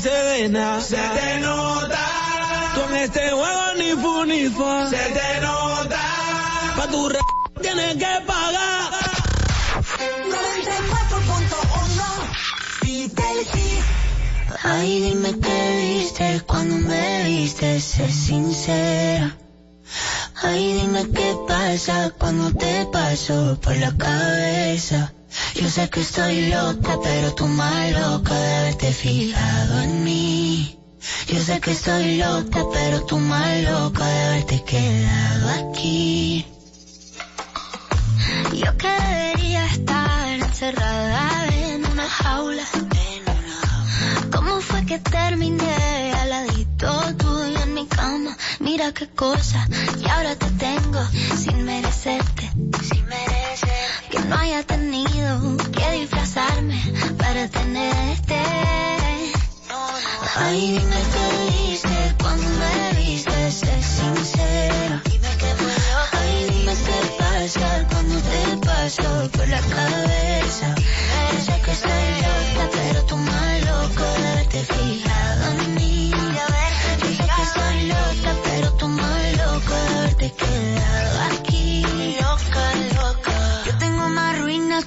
[0.00, 0.80] serena.
[0.80, 1.98] Se te nota
[2.74, 4.88] con este juego ni fu ni fa.
[4.90, 6.00] Se te nota
[6.76, 7.18] pa' tu re
[7.60, 8.90] tienes que pagar.
[10.30, 12.02] 94.1
[12.80, 13.70] Fidelity.
[14.62, 19.36] Ay, dime qué viste cuando me viste, sé sincera.
[20.42, 25.12] Ay, dime qué pasa cuando te paso por la cabeza.
[25.54, 30.78] Yo sé que estoy loca, pero tú más loca de haberte fijado en mí.
[31.26, 36.46] Yo sé que estoy loca, pero tú más loca de haberte quedado aquí.
[38.54, 42.64] Yo que debería estar encerrada en una jaula.
[44.32, 48.36] ¿Cómo fue que terminé al ladito tuyo en mi cama?
[48.60, 49.66] Mira qué cosa,
[50.00, 51.00] y ahora te tengo
[51.36, 52.50] sin merecerte.
[54.10, 56.80] Que no haya tenido que disfrazarme
[57.18, 58.40] para tenerte.
[60.36, 65.02] Ay, dime qué viste cuando me viste, sé sincera.
[66.12, 70.74] Ay, dime qué pasa cuando te paso por la cabeza.
[71.46, 72.77] Yo que estoy loca,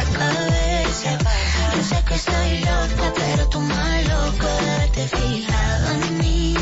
[0.00, 1.18] la cabeza.
[1.74, 6.54] Yo sé que estoy loca, pero tú más loca de haberte fijado en mí.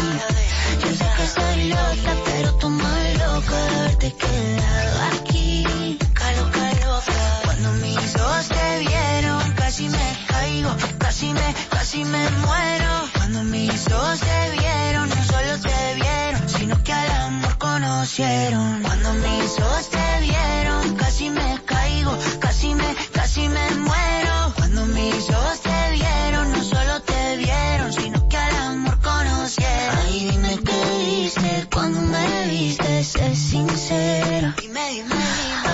[0.83, 5.65] Yo sé que estoy loca, pero tú más loca de haberte quedado aquí.
[5.65, 7.15] Loca, loca.
[7.45, 12.93] Cuando mis ojos te vieron, casi me caigo, casi me, casi me muero.
[13.17, 18.83] Cuando mis ojos te vieron, no solo te vieron, sino que al amor conocieron.
[18.83, 21.68] Cuando mis ojos te vieron, casi me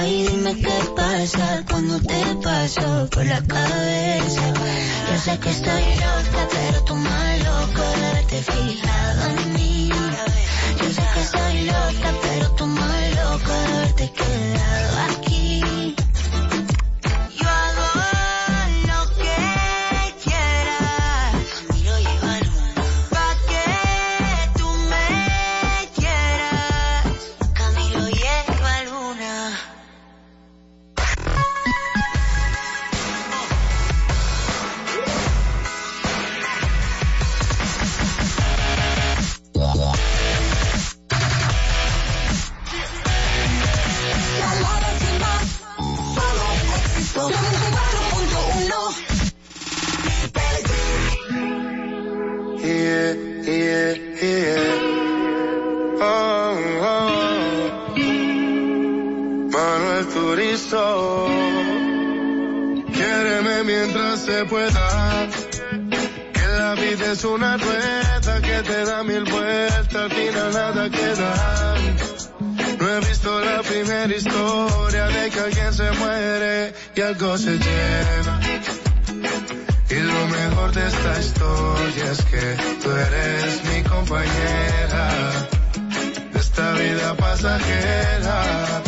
[0.04, 4.42] Ay, dime qué pasa cuando te paso por la cabeza.
[5.08, 9.88] Yo sé que estoy loca, pero tú más loco de haberte fijado en mí.
[10.78, 15.96] Yo sé que estoy loca, pero tú más loco de haberte quedado aquí.
[77.08, 78.40] Algo se lleva.
[79.90, 85.08] Y lo mejor de esta historia es que tú eres mi compañera
[86.32, 88.82] de esta vida pasajera.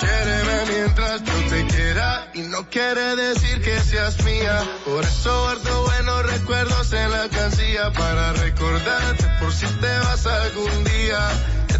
[0.00, 4.62] Quiéreme mientras yo te quiera y no quiere decir que seas mía.
[4.84, 10.84] Por eso guardo buenos recuerdos en la cancilla para recordarte por si te vas algún
[10.84, 11.20] día.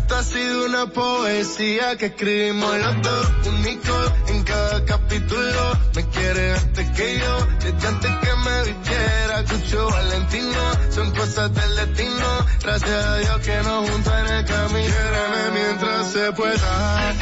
[0.08, 5.78] Esto ha sido una poesía que escribimos los dos, únicos en cada capítulo.
[5.94, 10.92] Me quiere antes que yo, desde antes que me vistiera, Cucho Valentino.
[10.92, 14.94] Son cosas del destino, gracias a Dios que nos junta en el camino.
[14.94, 17.14] Quiéreme mientras se pueda.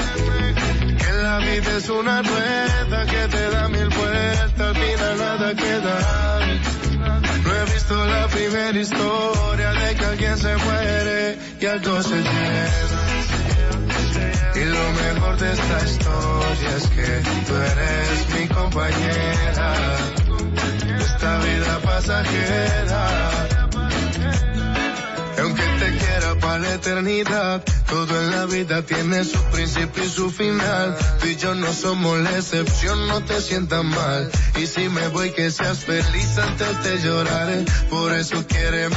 [0.96, 6.75] Que la vida es una rueda que te da mil vueltas, al final nada queda.
[7.86, 13.02] He visto la primera historia de que alguien se muere y algo se lleva.
[14.56, 19.74] Y lo mejor de esta historia es que tú eres mi compañera
[20.98, 23.65] esta vida pasajera.
[26.34, 30.96] Para la eternidad, todo en la vida tiene su principio y su final.
[31.20, 34.30] Tú y yo no somos la excepción, no te sientas mal.
[34.60, 37.64] Y si me voy, que seas feliz antes de llorar.
[37.88, 38.88] Por eso quiere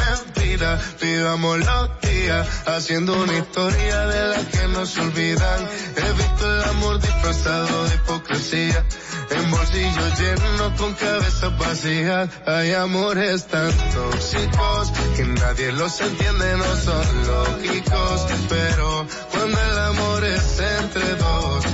[0.41, 5.69] vida, vivamos los días, haciendo una historia de la que no se olvidan.
[5.95, 8.85] He visto el amor disfrazado de hipocresía.
[9.31, 16.75] En bolsillos llenos con cabezas vacías hay amores tan tóxicos que nadie los entiende, no
[16.77, 18.27] son lógicos.
[18.49, 21.65] Pero cuando el amor es entre dos,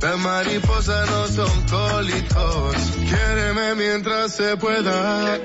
[0.00, 2.76] las mariposas no son cólicos.
[3.08, 5.38] Quiéreme mientras se pueda.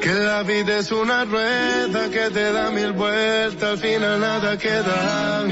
[0.00, 5.44] Que la vida es una rueda que te da mil vueltas, al final nada queda.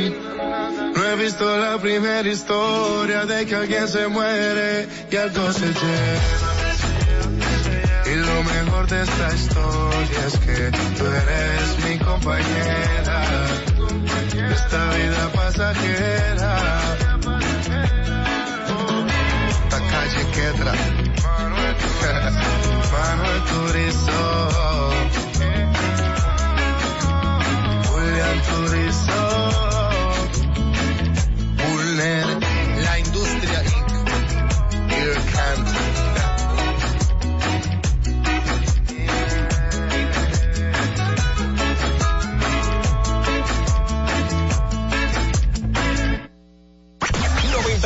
[0.95, 6.50] No he visto la primera historia de que alguien se muere y algo se lleva.
[8.93, 13.23] Esta historia es que tú eres mi compañera
[14.53, 16.57] esta vida pasajera.
[19.49, 20.73] Esta calle Quetra.
[22.93, 24.23] Manuel Turizo.
[27.87, 29.30] Julián Turizo.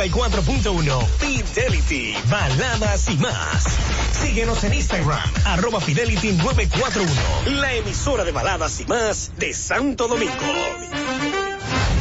[0.09, 3.63] 94.1 Fidelity, baladas y más.
[4.11, 10.33] Síguenos en Instagram, arroba Fidelity 941, la emisora de baladas y más de Santo Domingo.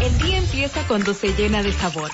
[0.02, 2.10] El día empieza cuando se llena de sabor.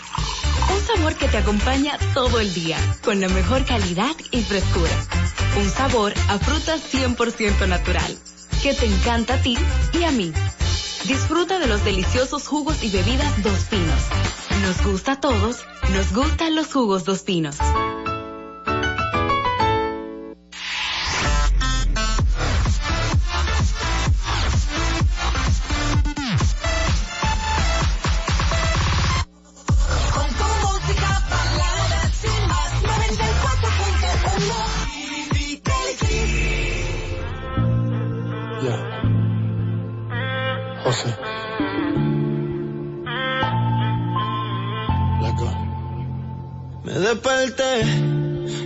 [0.72, 4.92] Un sabor que te acompaña todo el día, con la mejor calidad y frescura.
[5.58, 8.16] Un sabor a fruta 100% natural,
[8.62, 9.58] que te encanta a ti
[9.92, 10.32] y a mí.
[11.04, 14.39] Disfruta de los deliciosos jugos y bebidas Dos Pinos.
[14.62, 17.56] Nos gusta a todos, nos gustan los jugos Dos Pinos.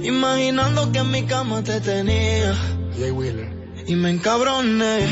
[0.03, 2.55] Imaginando que en mi cama te tenía.
[2.99, 3.49] Jay Wheeler.
[3.87, 5.07] Y me encabroné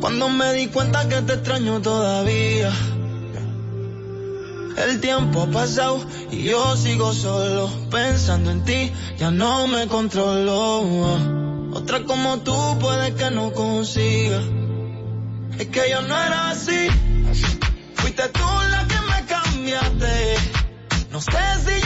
[0.00, 2.72] cuando me di cuenta que te extraño todavía.
[4.76, 10.82] El tiempo ha pasado y yo sigo solo pensando en ti, ya no me controlo.
[11.72, 14.40] Otra como tú puede que no consiga.
[15.58, 16.88] Es que yo no era así.
[17.94, 20.36] Fuiste tú la que me cambiaste.
[21.12, 21.85] No sé si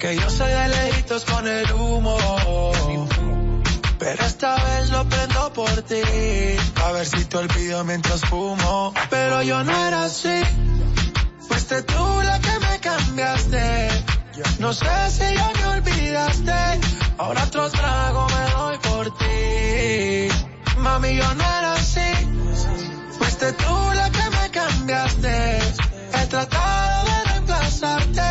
[0.00, 2.16] que yo soy de lejitos con el humo.
[3.98, 6.00] Pero esta vez lo prendo por ti,
[6.82, 8.94] a ver si te olvido mientras fumo.
[9.10, 10.40] Pero yo no era así,
[11.46, 13.88] fuiste tú la que me cambiaste.
[14.58, 16.80] No sé si ya me olvidaste,
[17.18, 20.28] ahora otro trago me doy por ti.
[20.78, 22.10] Mami, yo no era así,
[23.18, 25.58] fuiste tú la que me cambiaste.
[26.14, 28.30] He tratado de reemplazarte,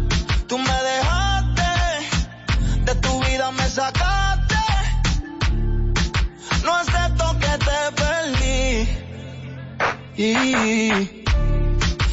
[10.17, 10.33] Y,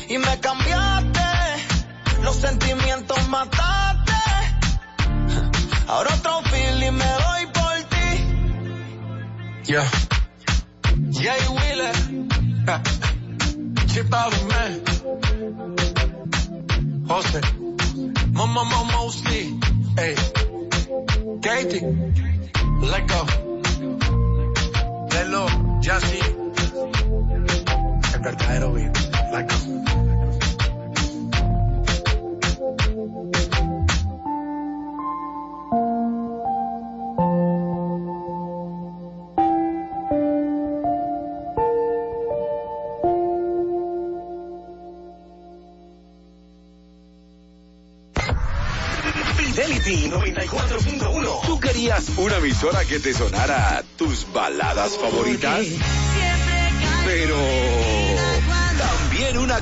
[0.09, 1.21] y me cambiaste,
[2.23, 4.13] los sentimientos mataste.
[5.89, 8.09] Ahora otro feeling me doy por ti.
[9.73, 9.91] Yeah.
[11.11, 11.93] Jay Wheeler.
[13.89, 14.83] Chip out of man.
[17.09, 17.41] Jose.
[18.33, 19.59] Mama Mama Mosley.
[19.97, 20.15] Hey.
[21.43, 21.85] Katie.
[22.83, 23.27] Let go.
[25.11, 25.81] Lelo.
[25.81, 26.38] Jassy.
[28.29, 28.95] El verdadero beat.
[29.49, 29.79] Go.
[49.37, 51.47] Fidelity 94.1.
[51.47, 55.67] ¿Tú querías una emisora que te sonara tus baladas favoritas?
[57.07, 57.37] Pero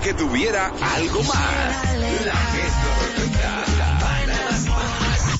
[0.01, 1.37] que tuviera algo más.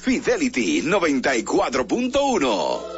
[0.03, 2.96] Fidelity 94.1.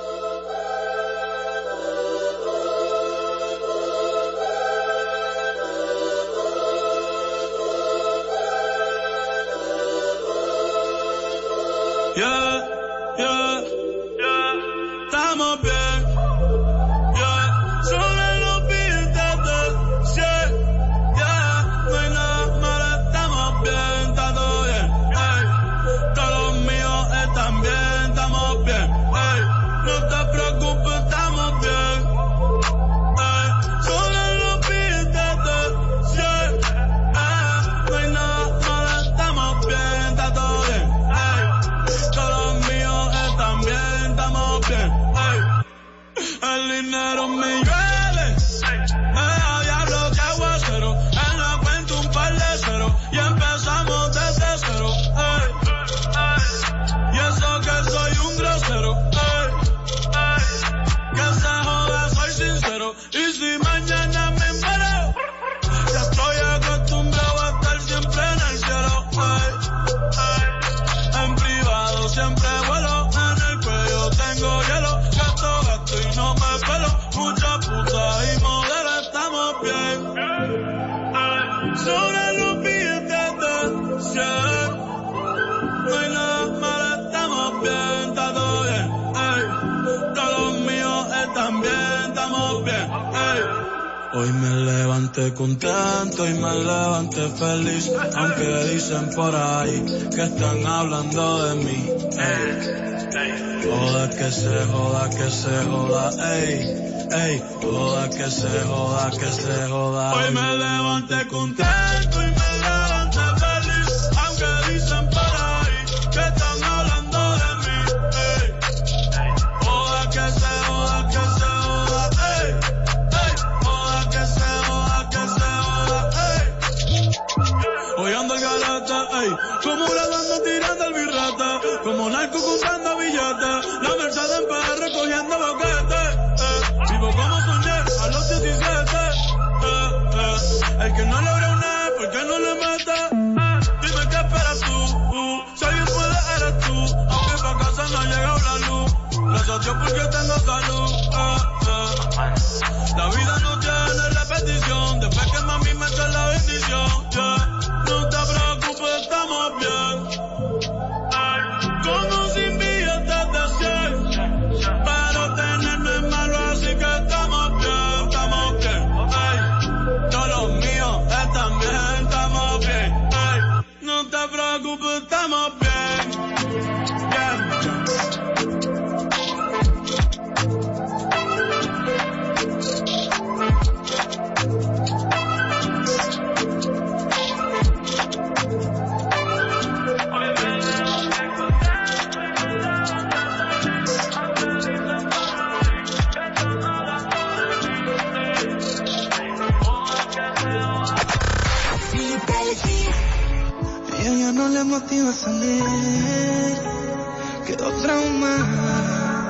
[99.19, 99.85] فرايك
[100.17, 100.48] كثر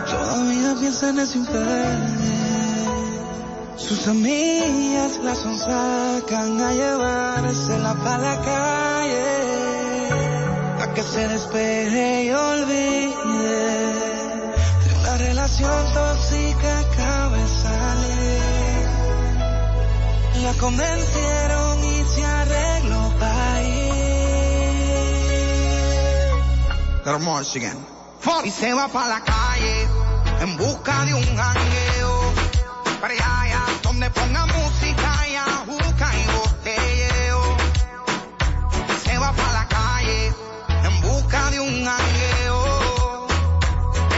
[0.07, 2.19] todavía piensa en ese infierno.
[3.77, 10.11] Sus amigas las son sacan a llevársela pa' la calle,
[10.83, 13.15] a que se despeje y olvide
[14.85, 18.89] de una relación tóxica acaba de salir.
[20.43, 23.89] La convencieron y se arregló para ir.
[27.05, 27.98] That'll march again
[28.45, 29.89] y se va pa' la calle
[30.41, 32.33] en busca de un jangueo.
[33.01, 37.57] Para allá, donde ponga música y busca y botelleo.
[39.05, 40.33] Se va pa' la calle
[40.85, 43.27] en busca de un jangueo.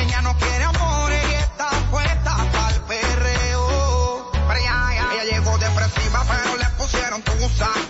[0.00, 4.32] Ella no quiere amores y está puesta para el perreo.
[4.46, 7.89] Para allá, ella llegó depresiva pero le pusieron tu saco.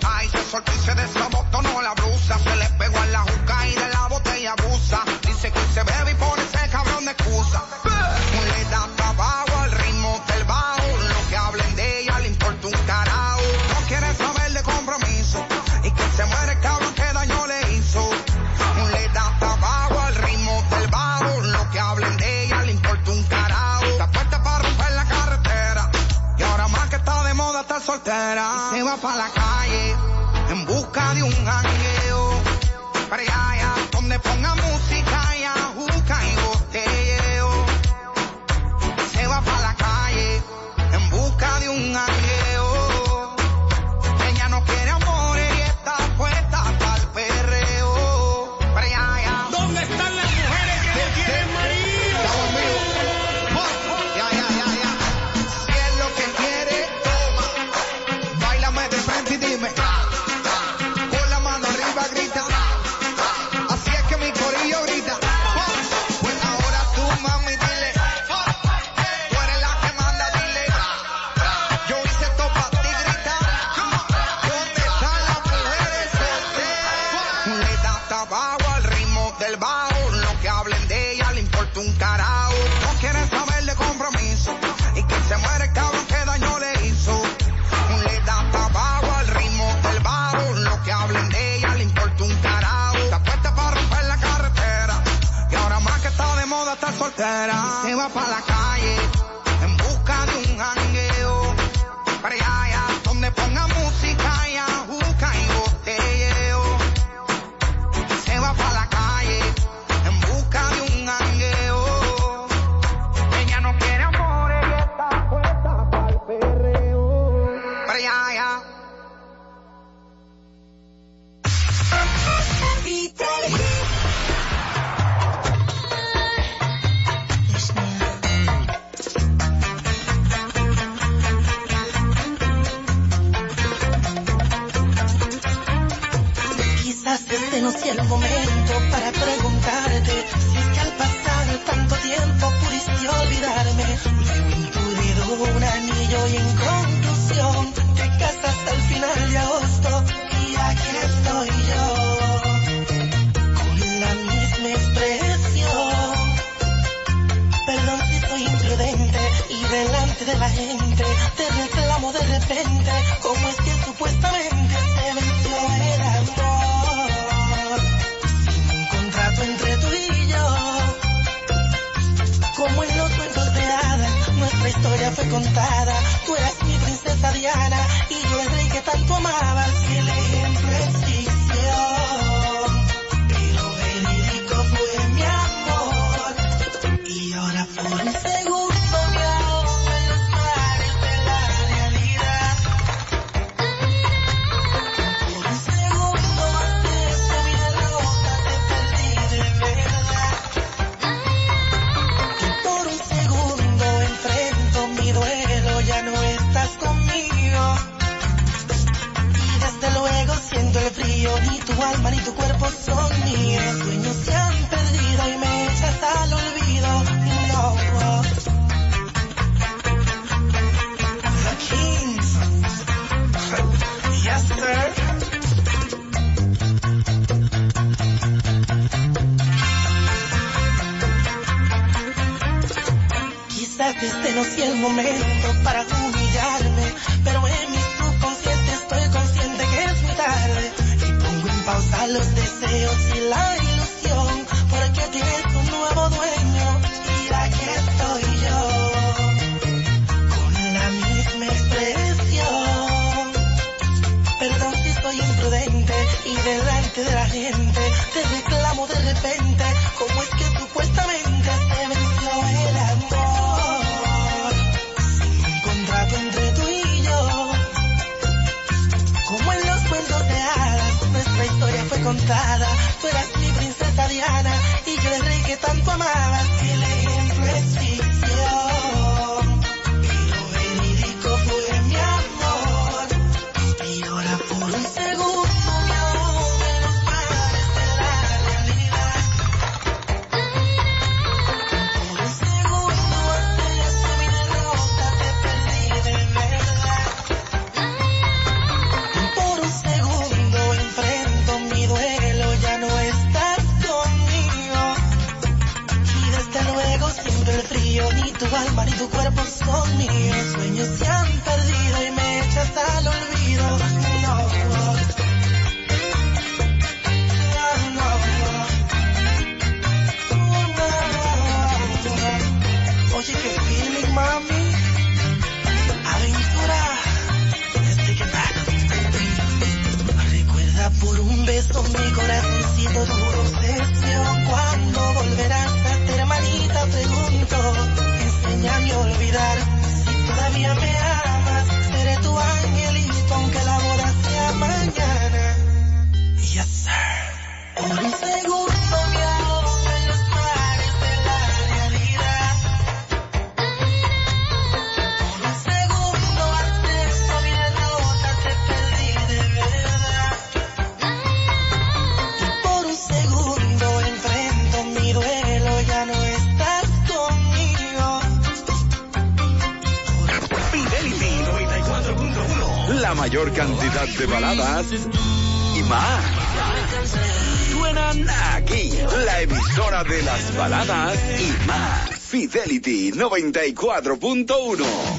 [380.56, 382.10] Baladas y más.
[382.18, 385.09] Fidelity 94.1.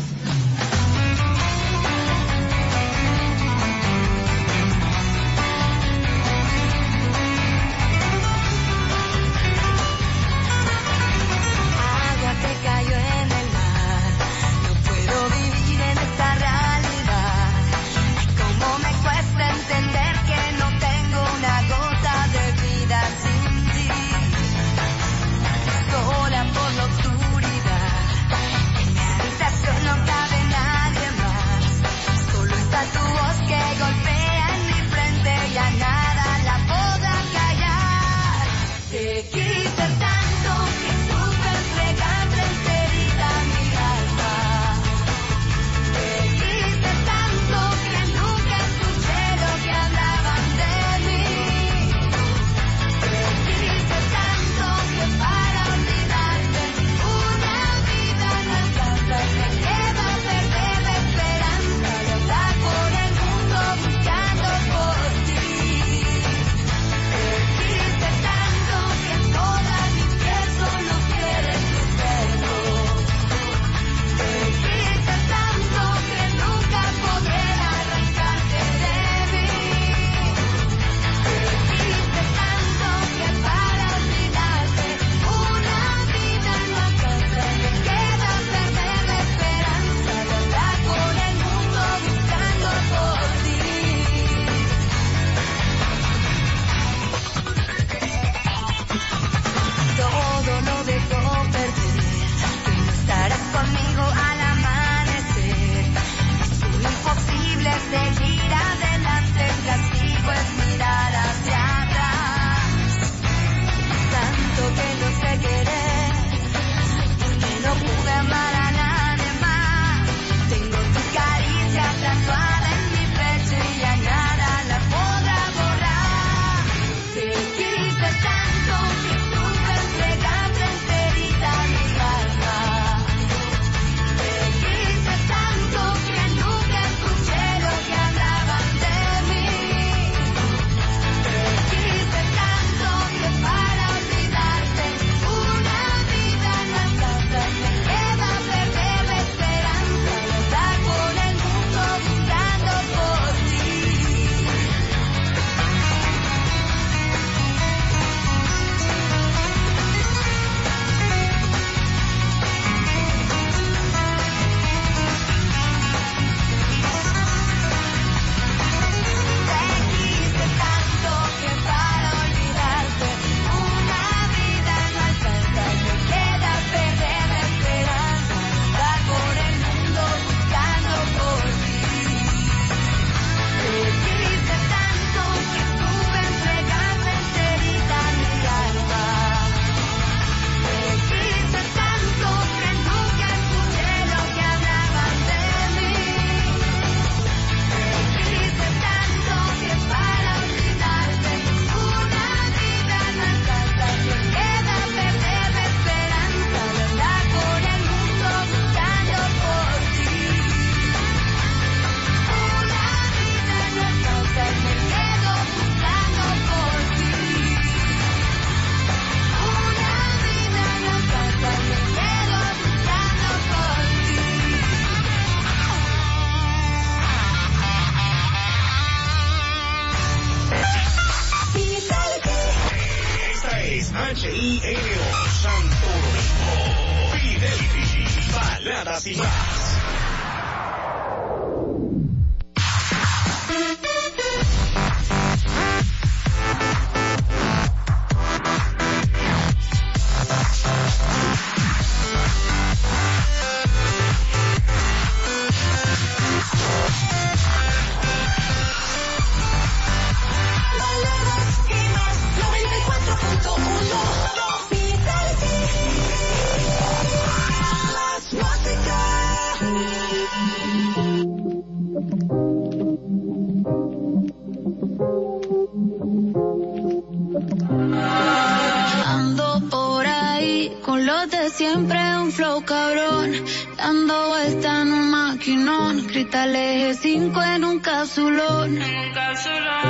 [282.41, 283.45] flow cabrón,
[283.77, 288.79] dando vuelta en un maquinón, cristal eje 5 en un capsulón.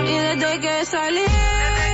[0.05, 1.90] Y desde que salí.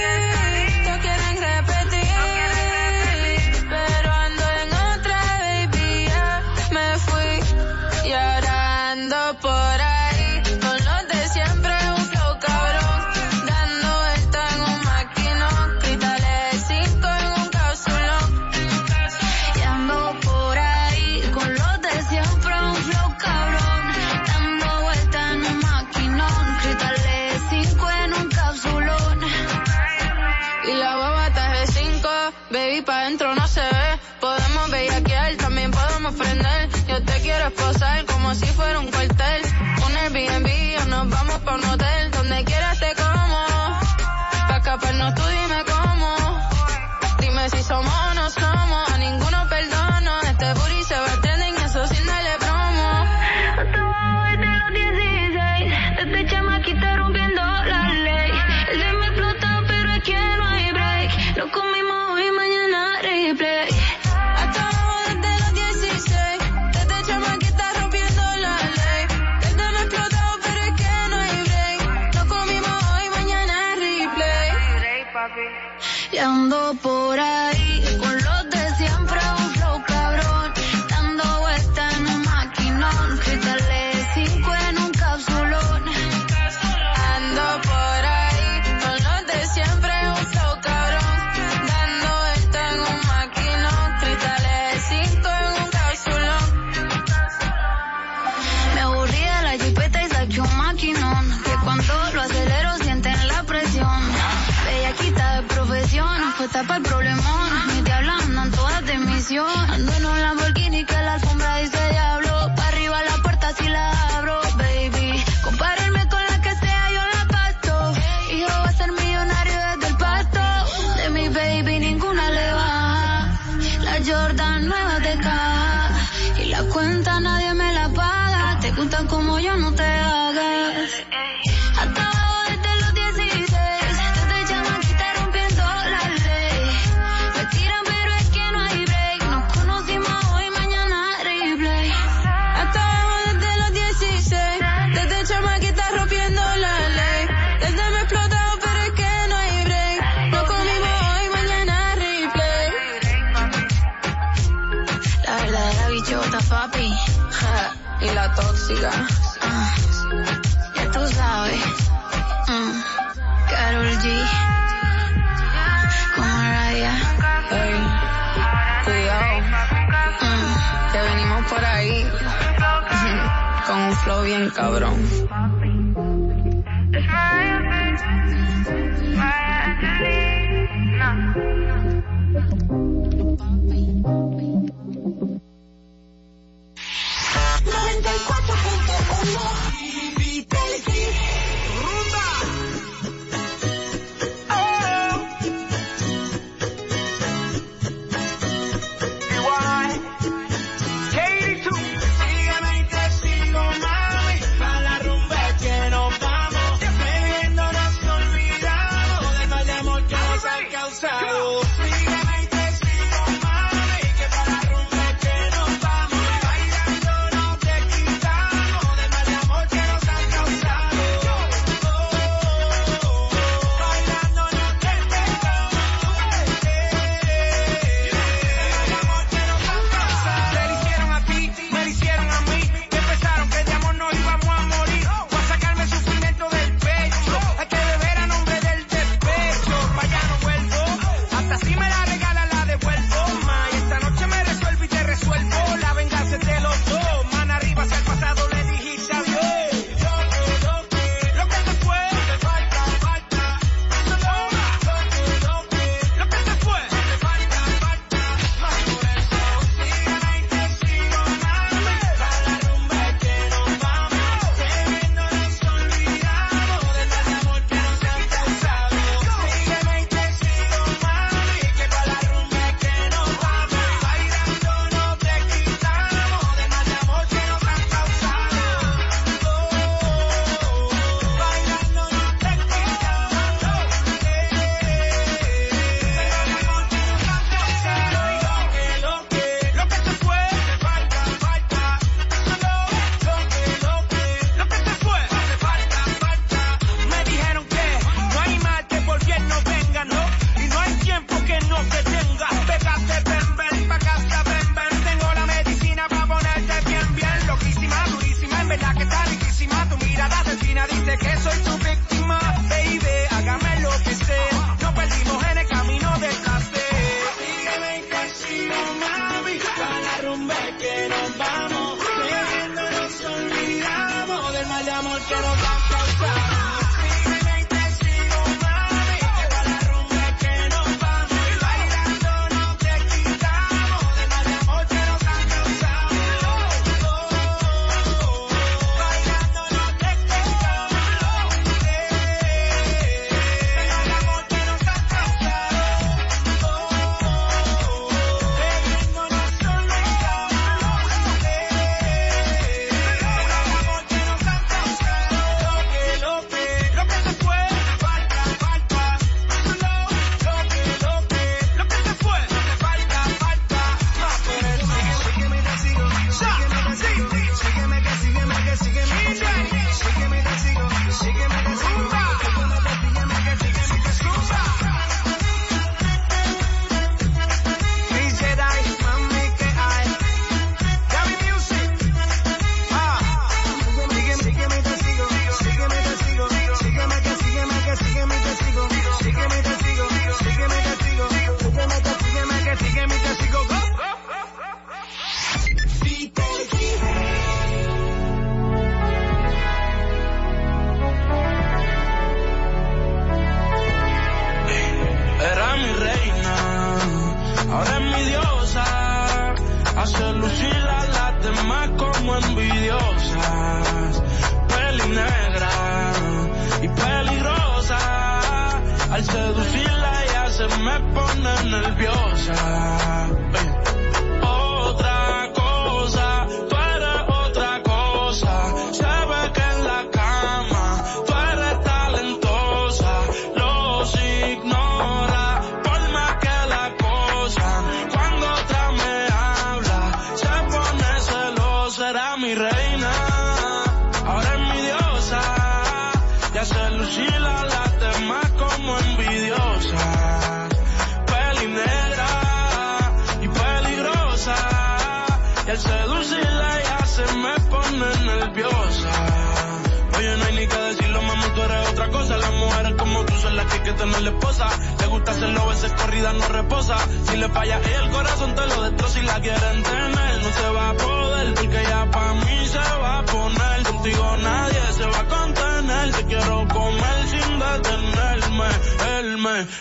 [174.58, 175.07] Cabrón.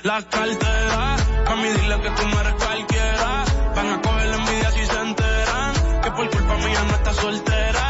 [0.02, 1.16] La cartera.
[1.46, 3.44] A mí dile que tú no eres cualquiera.
[3.74, 6.00] Van a coger la envidia si se enteran.
[6.02, 7.85] Que por culpa mía no está soltera.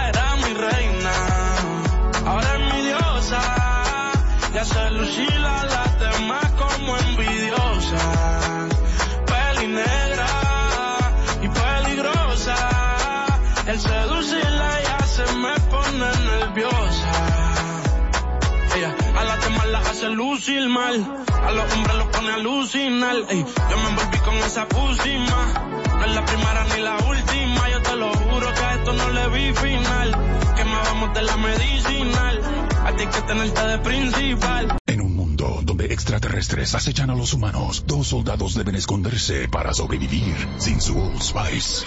[20.16, 20.94] Lucir mal.
[21.46, 23.16] A los hombres los pone a alucinar.
[23.28, 25.38] Ey, yo me envolví con esa pusima.
[25.98, 27.70] No es la primera ni la última.
[27.70, 30.10] Yo te lo juro que a esto no le vi final.
[30.56, 32.40] Que me vamos de la medicinal.
[32.86, 34.78] A ti hay que tenerte de principal.
[34.86, 40.34] En un mundo donde extraterrestres acechan a los humanos, dos soldados deben esconderse para sobrevivir
[40.58, 41.84] sin su Old Spice.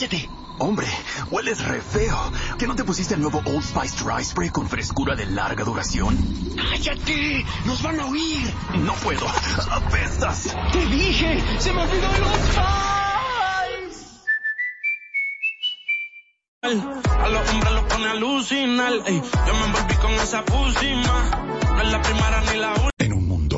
[0.00, 0.30] ¡Cállate!
[0.58, 0.86] Hombre,
[1.30, 2.32] hueles re feo.
[2.58, 6.16] ¿Que no te pusiste el nuevo Old Spice Dry Spray con frescura de larga duración?
[6.56, 7.44] ¡Cállate!
[7.66, 8.50] ¡Nos van a oír!
[8.78, 9.26] No puedo.
[9.70, 10.56] ¡Apestas!
[10.72, 11.44] ¡Te dije!
[11.58, 12.60] ¡Se me olvidó el Old Spice!
[16.62, 18.92] A los hombres los pone a alucinar.
[19.04, 21.30] Ey, yo me envolví con esa pusima.
[21.74, 23.19] No es la primera ni la última.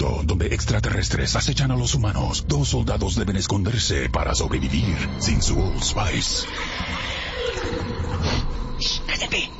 [0.00, 5.58] mundo donde extraterrestres acechan a los humanos, dos soldados deben esconderse para sobrevivir sin su
[5.58, 6.46] Old Spice.
[9.06, 9.50] ¡Cállate!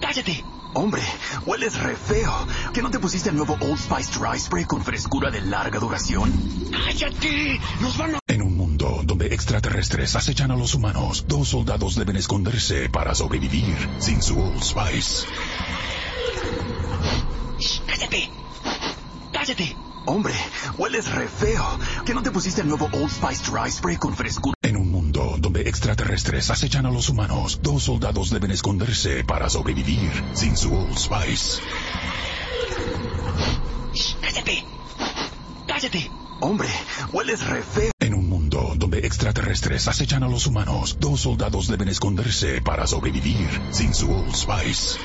[0.00, 0.44] ¡Cállate!
[0.74, 1.02] Hombre,
[1.46, 2.46] hueles re feo.
[2.74, 6.30] ¿Que no te pusiste el nuevo Old Spice Dry Spray con frescura de larga duración?
[6.70, 7.58] ¡Cállate!
[7.80, 8.18] ¡Nos van a...
[8.26, 13.76] En un mundo donde extraterrestres acechan a los humanos, dos soldados deben esconderse para sobrevivir
[13.98, 15.26] sin su Old Spice.
[17.86, 18.47] ¡Cállate!
[19.48, 19.74] ¡Cállate!
[20.04, 20.34] Hombre,
[20.76, 21.64] hueles re feo.
[22.04, 24.54] ¿Que no te pusiste el nuevo Old Spice Dry Spray con frescura?
[24.60, 30.10] En un mundo donde extraterrestres acechan a los humanos, dos soldados deben esconderse para sobrevivir
[30.34, 31.62] sin su Old Spice.
[34.20, 34.64] ¡Cállate!
[35.66, 36.10] ¡Cállate!
[36.42, 36.68] Hombre,
[37.14, 37.92] hueles re feo.
[38.00, 43.48] En un mundo donde extraterrestres acechan a los humanos, dos soldados deben esconderse para sobrevivir
[43.70, 44.98] sin su Old Spice.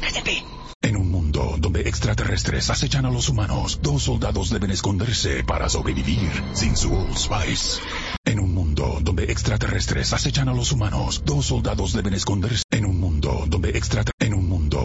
[0.00, 0.59] ¡Cállate!
[0.82, 6.30] En un mundo donde extraterrestres acechan a los humanos, dos soldados deben esconderse para sobrevivir
[6.54, 7.82] sin su Old Spice.
[8.24, 12.62] En un mundo donde extraterrestres acechan a los humanos, dos soldados deben esconderse.
[12.70, 14.10] En un mundo donde extraterrestres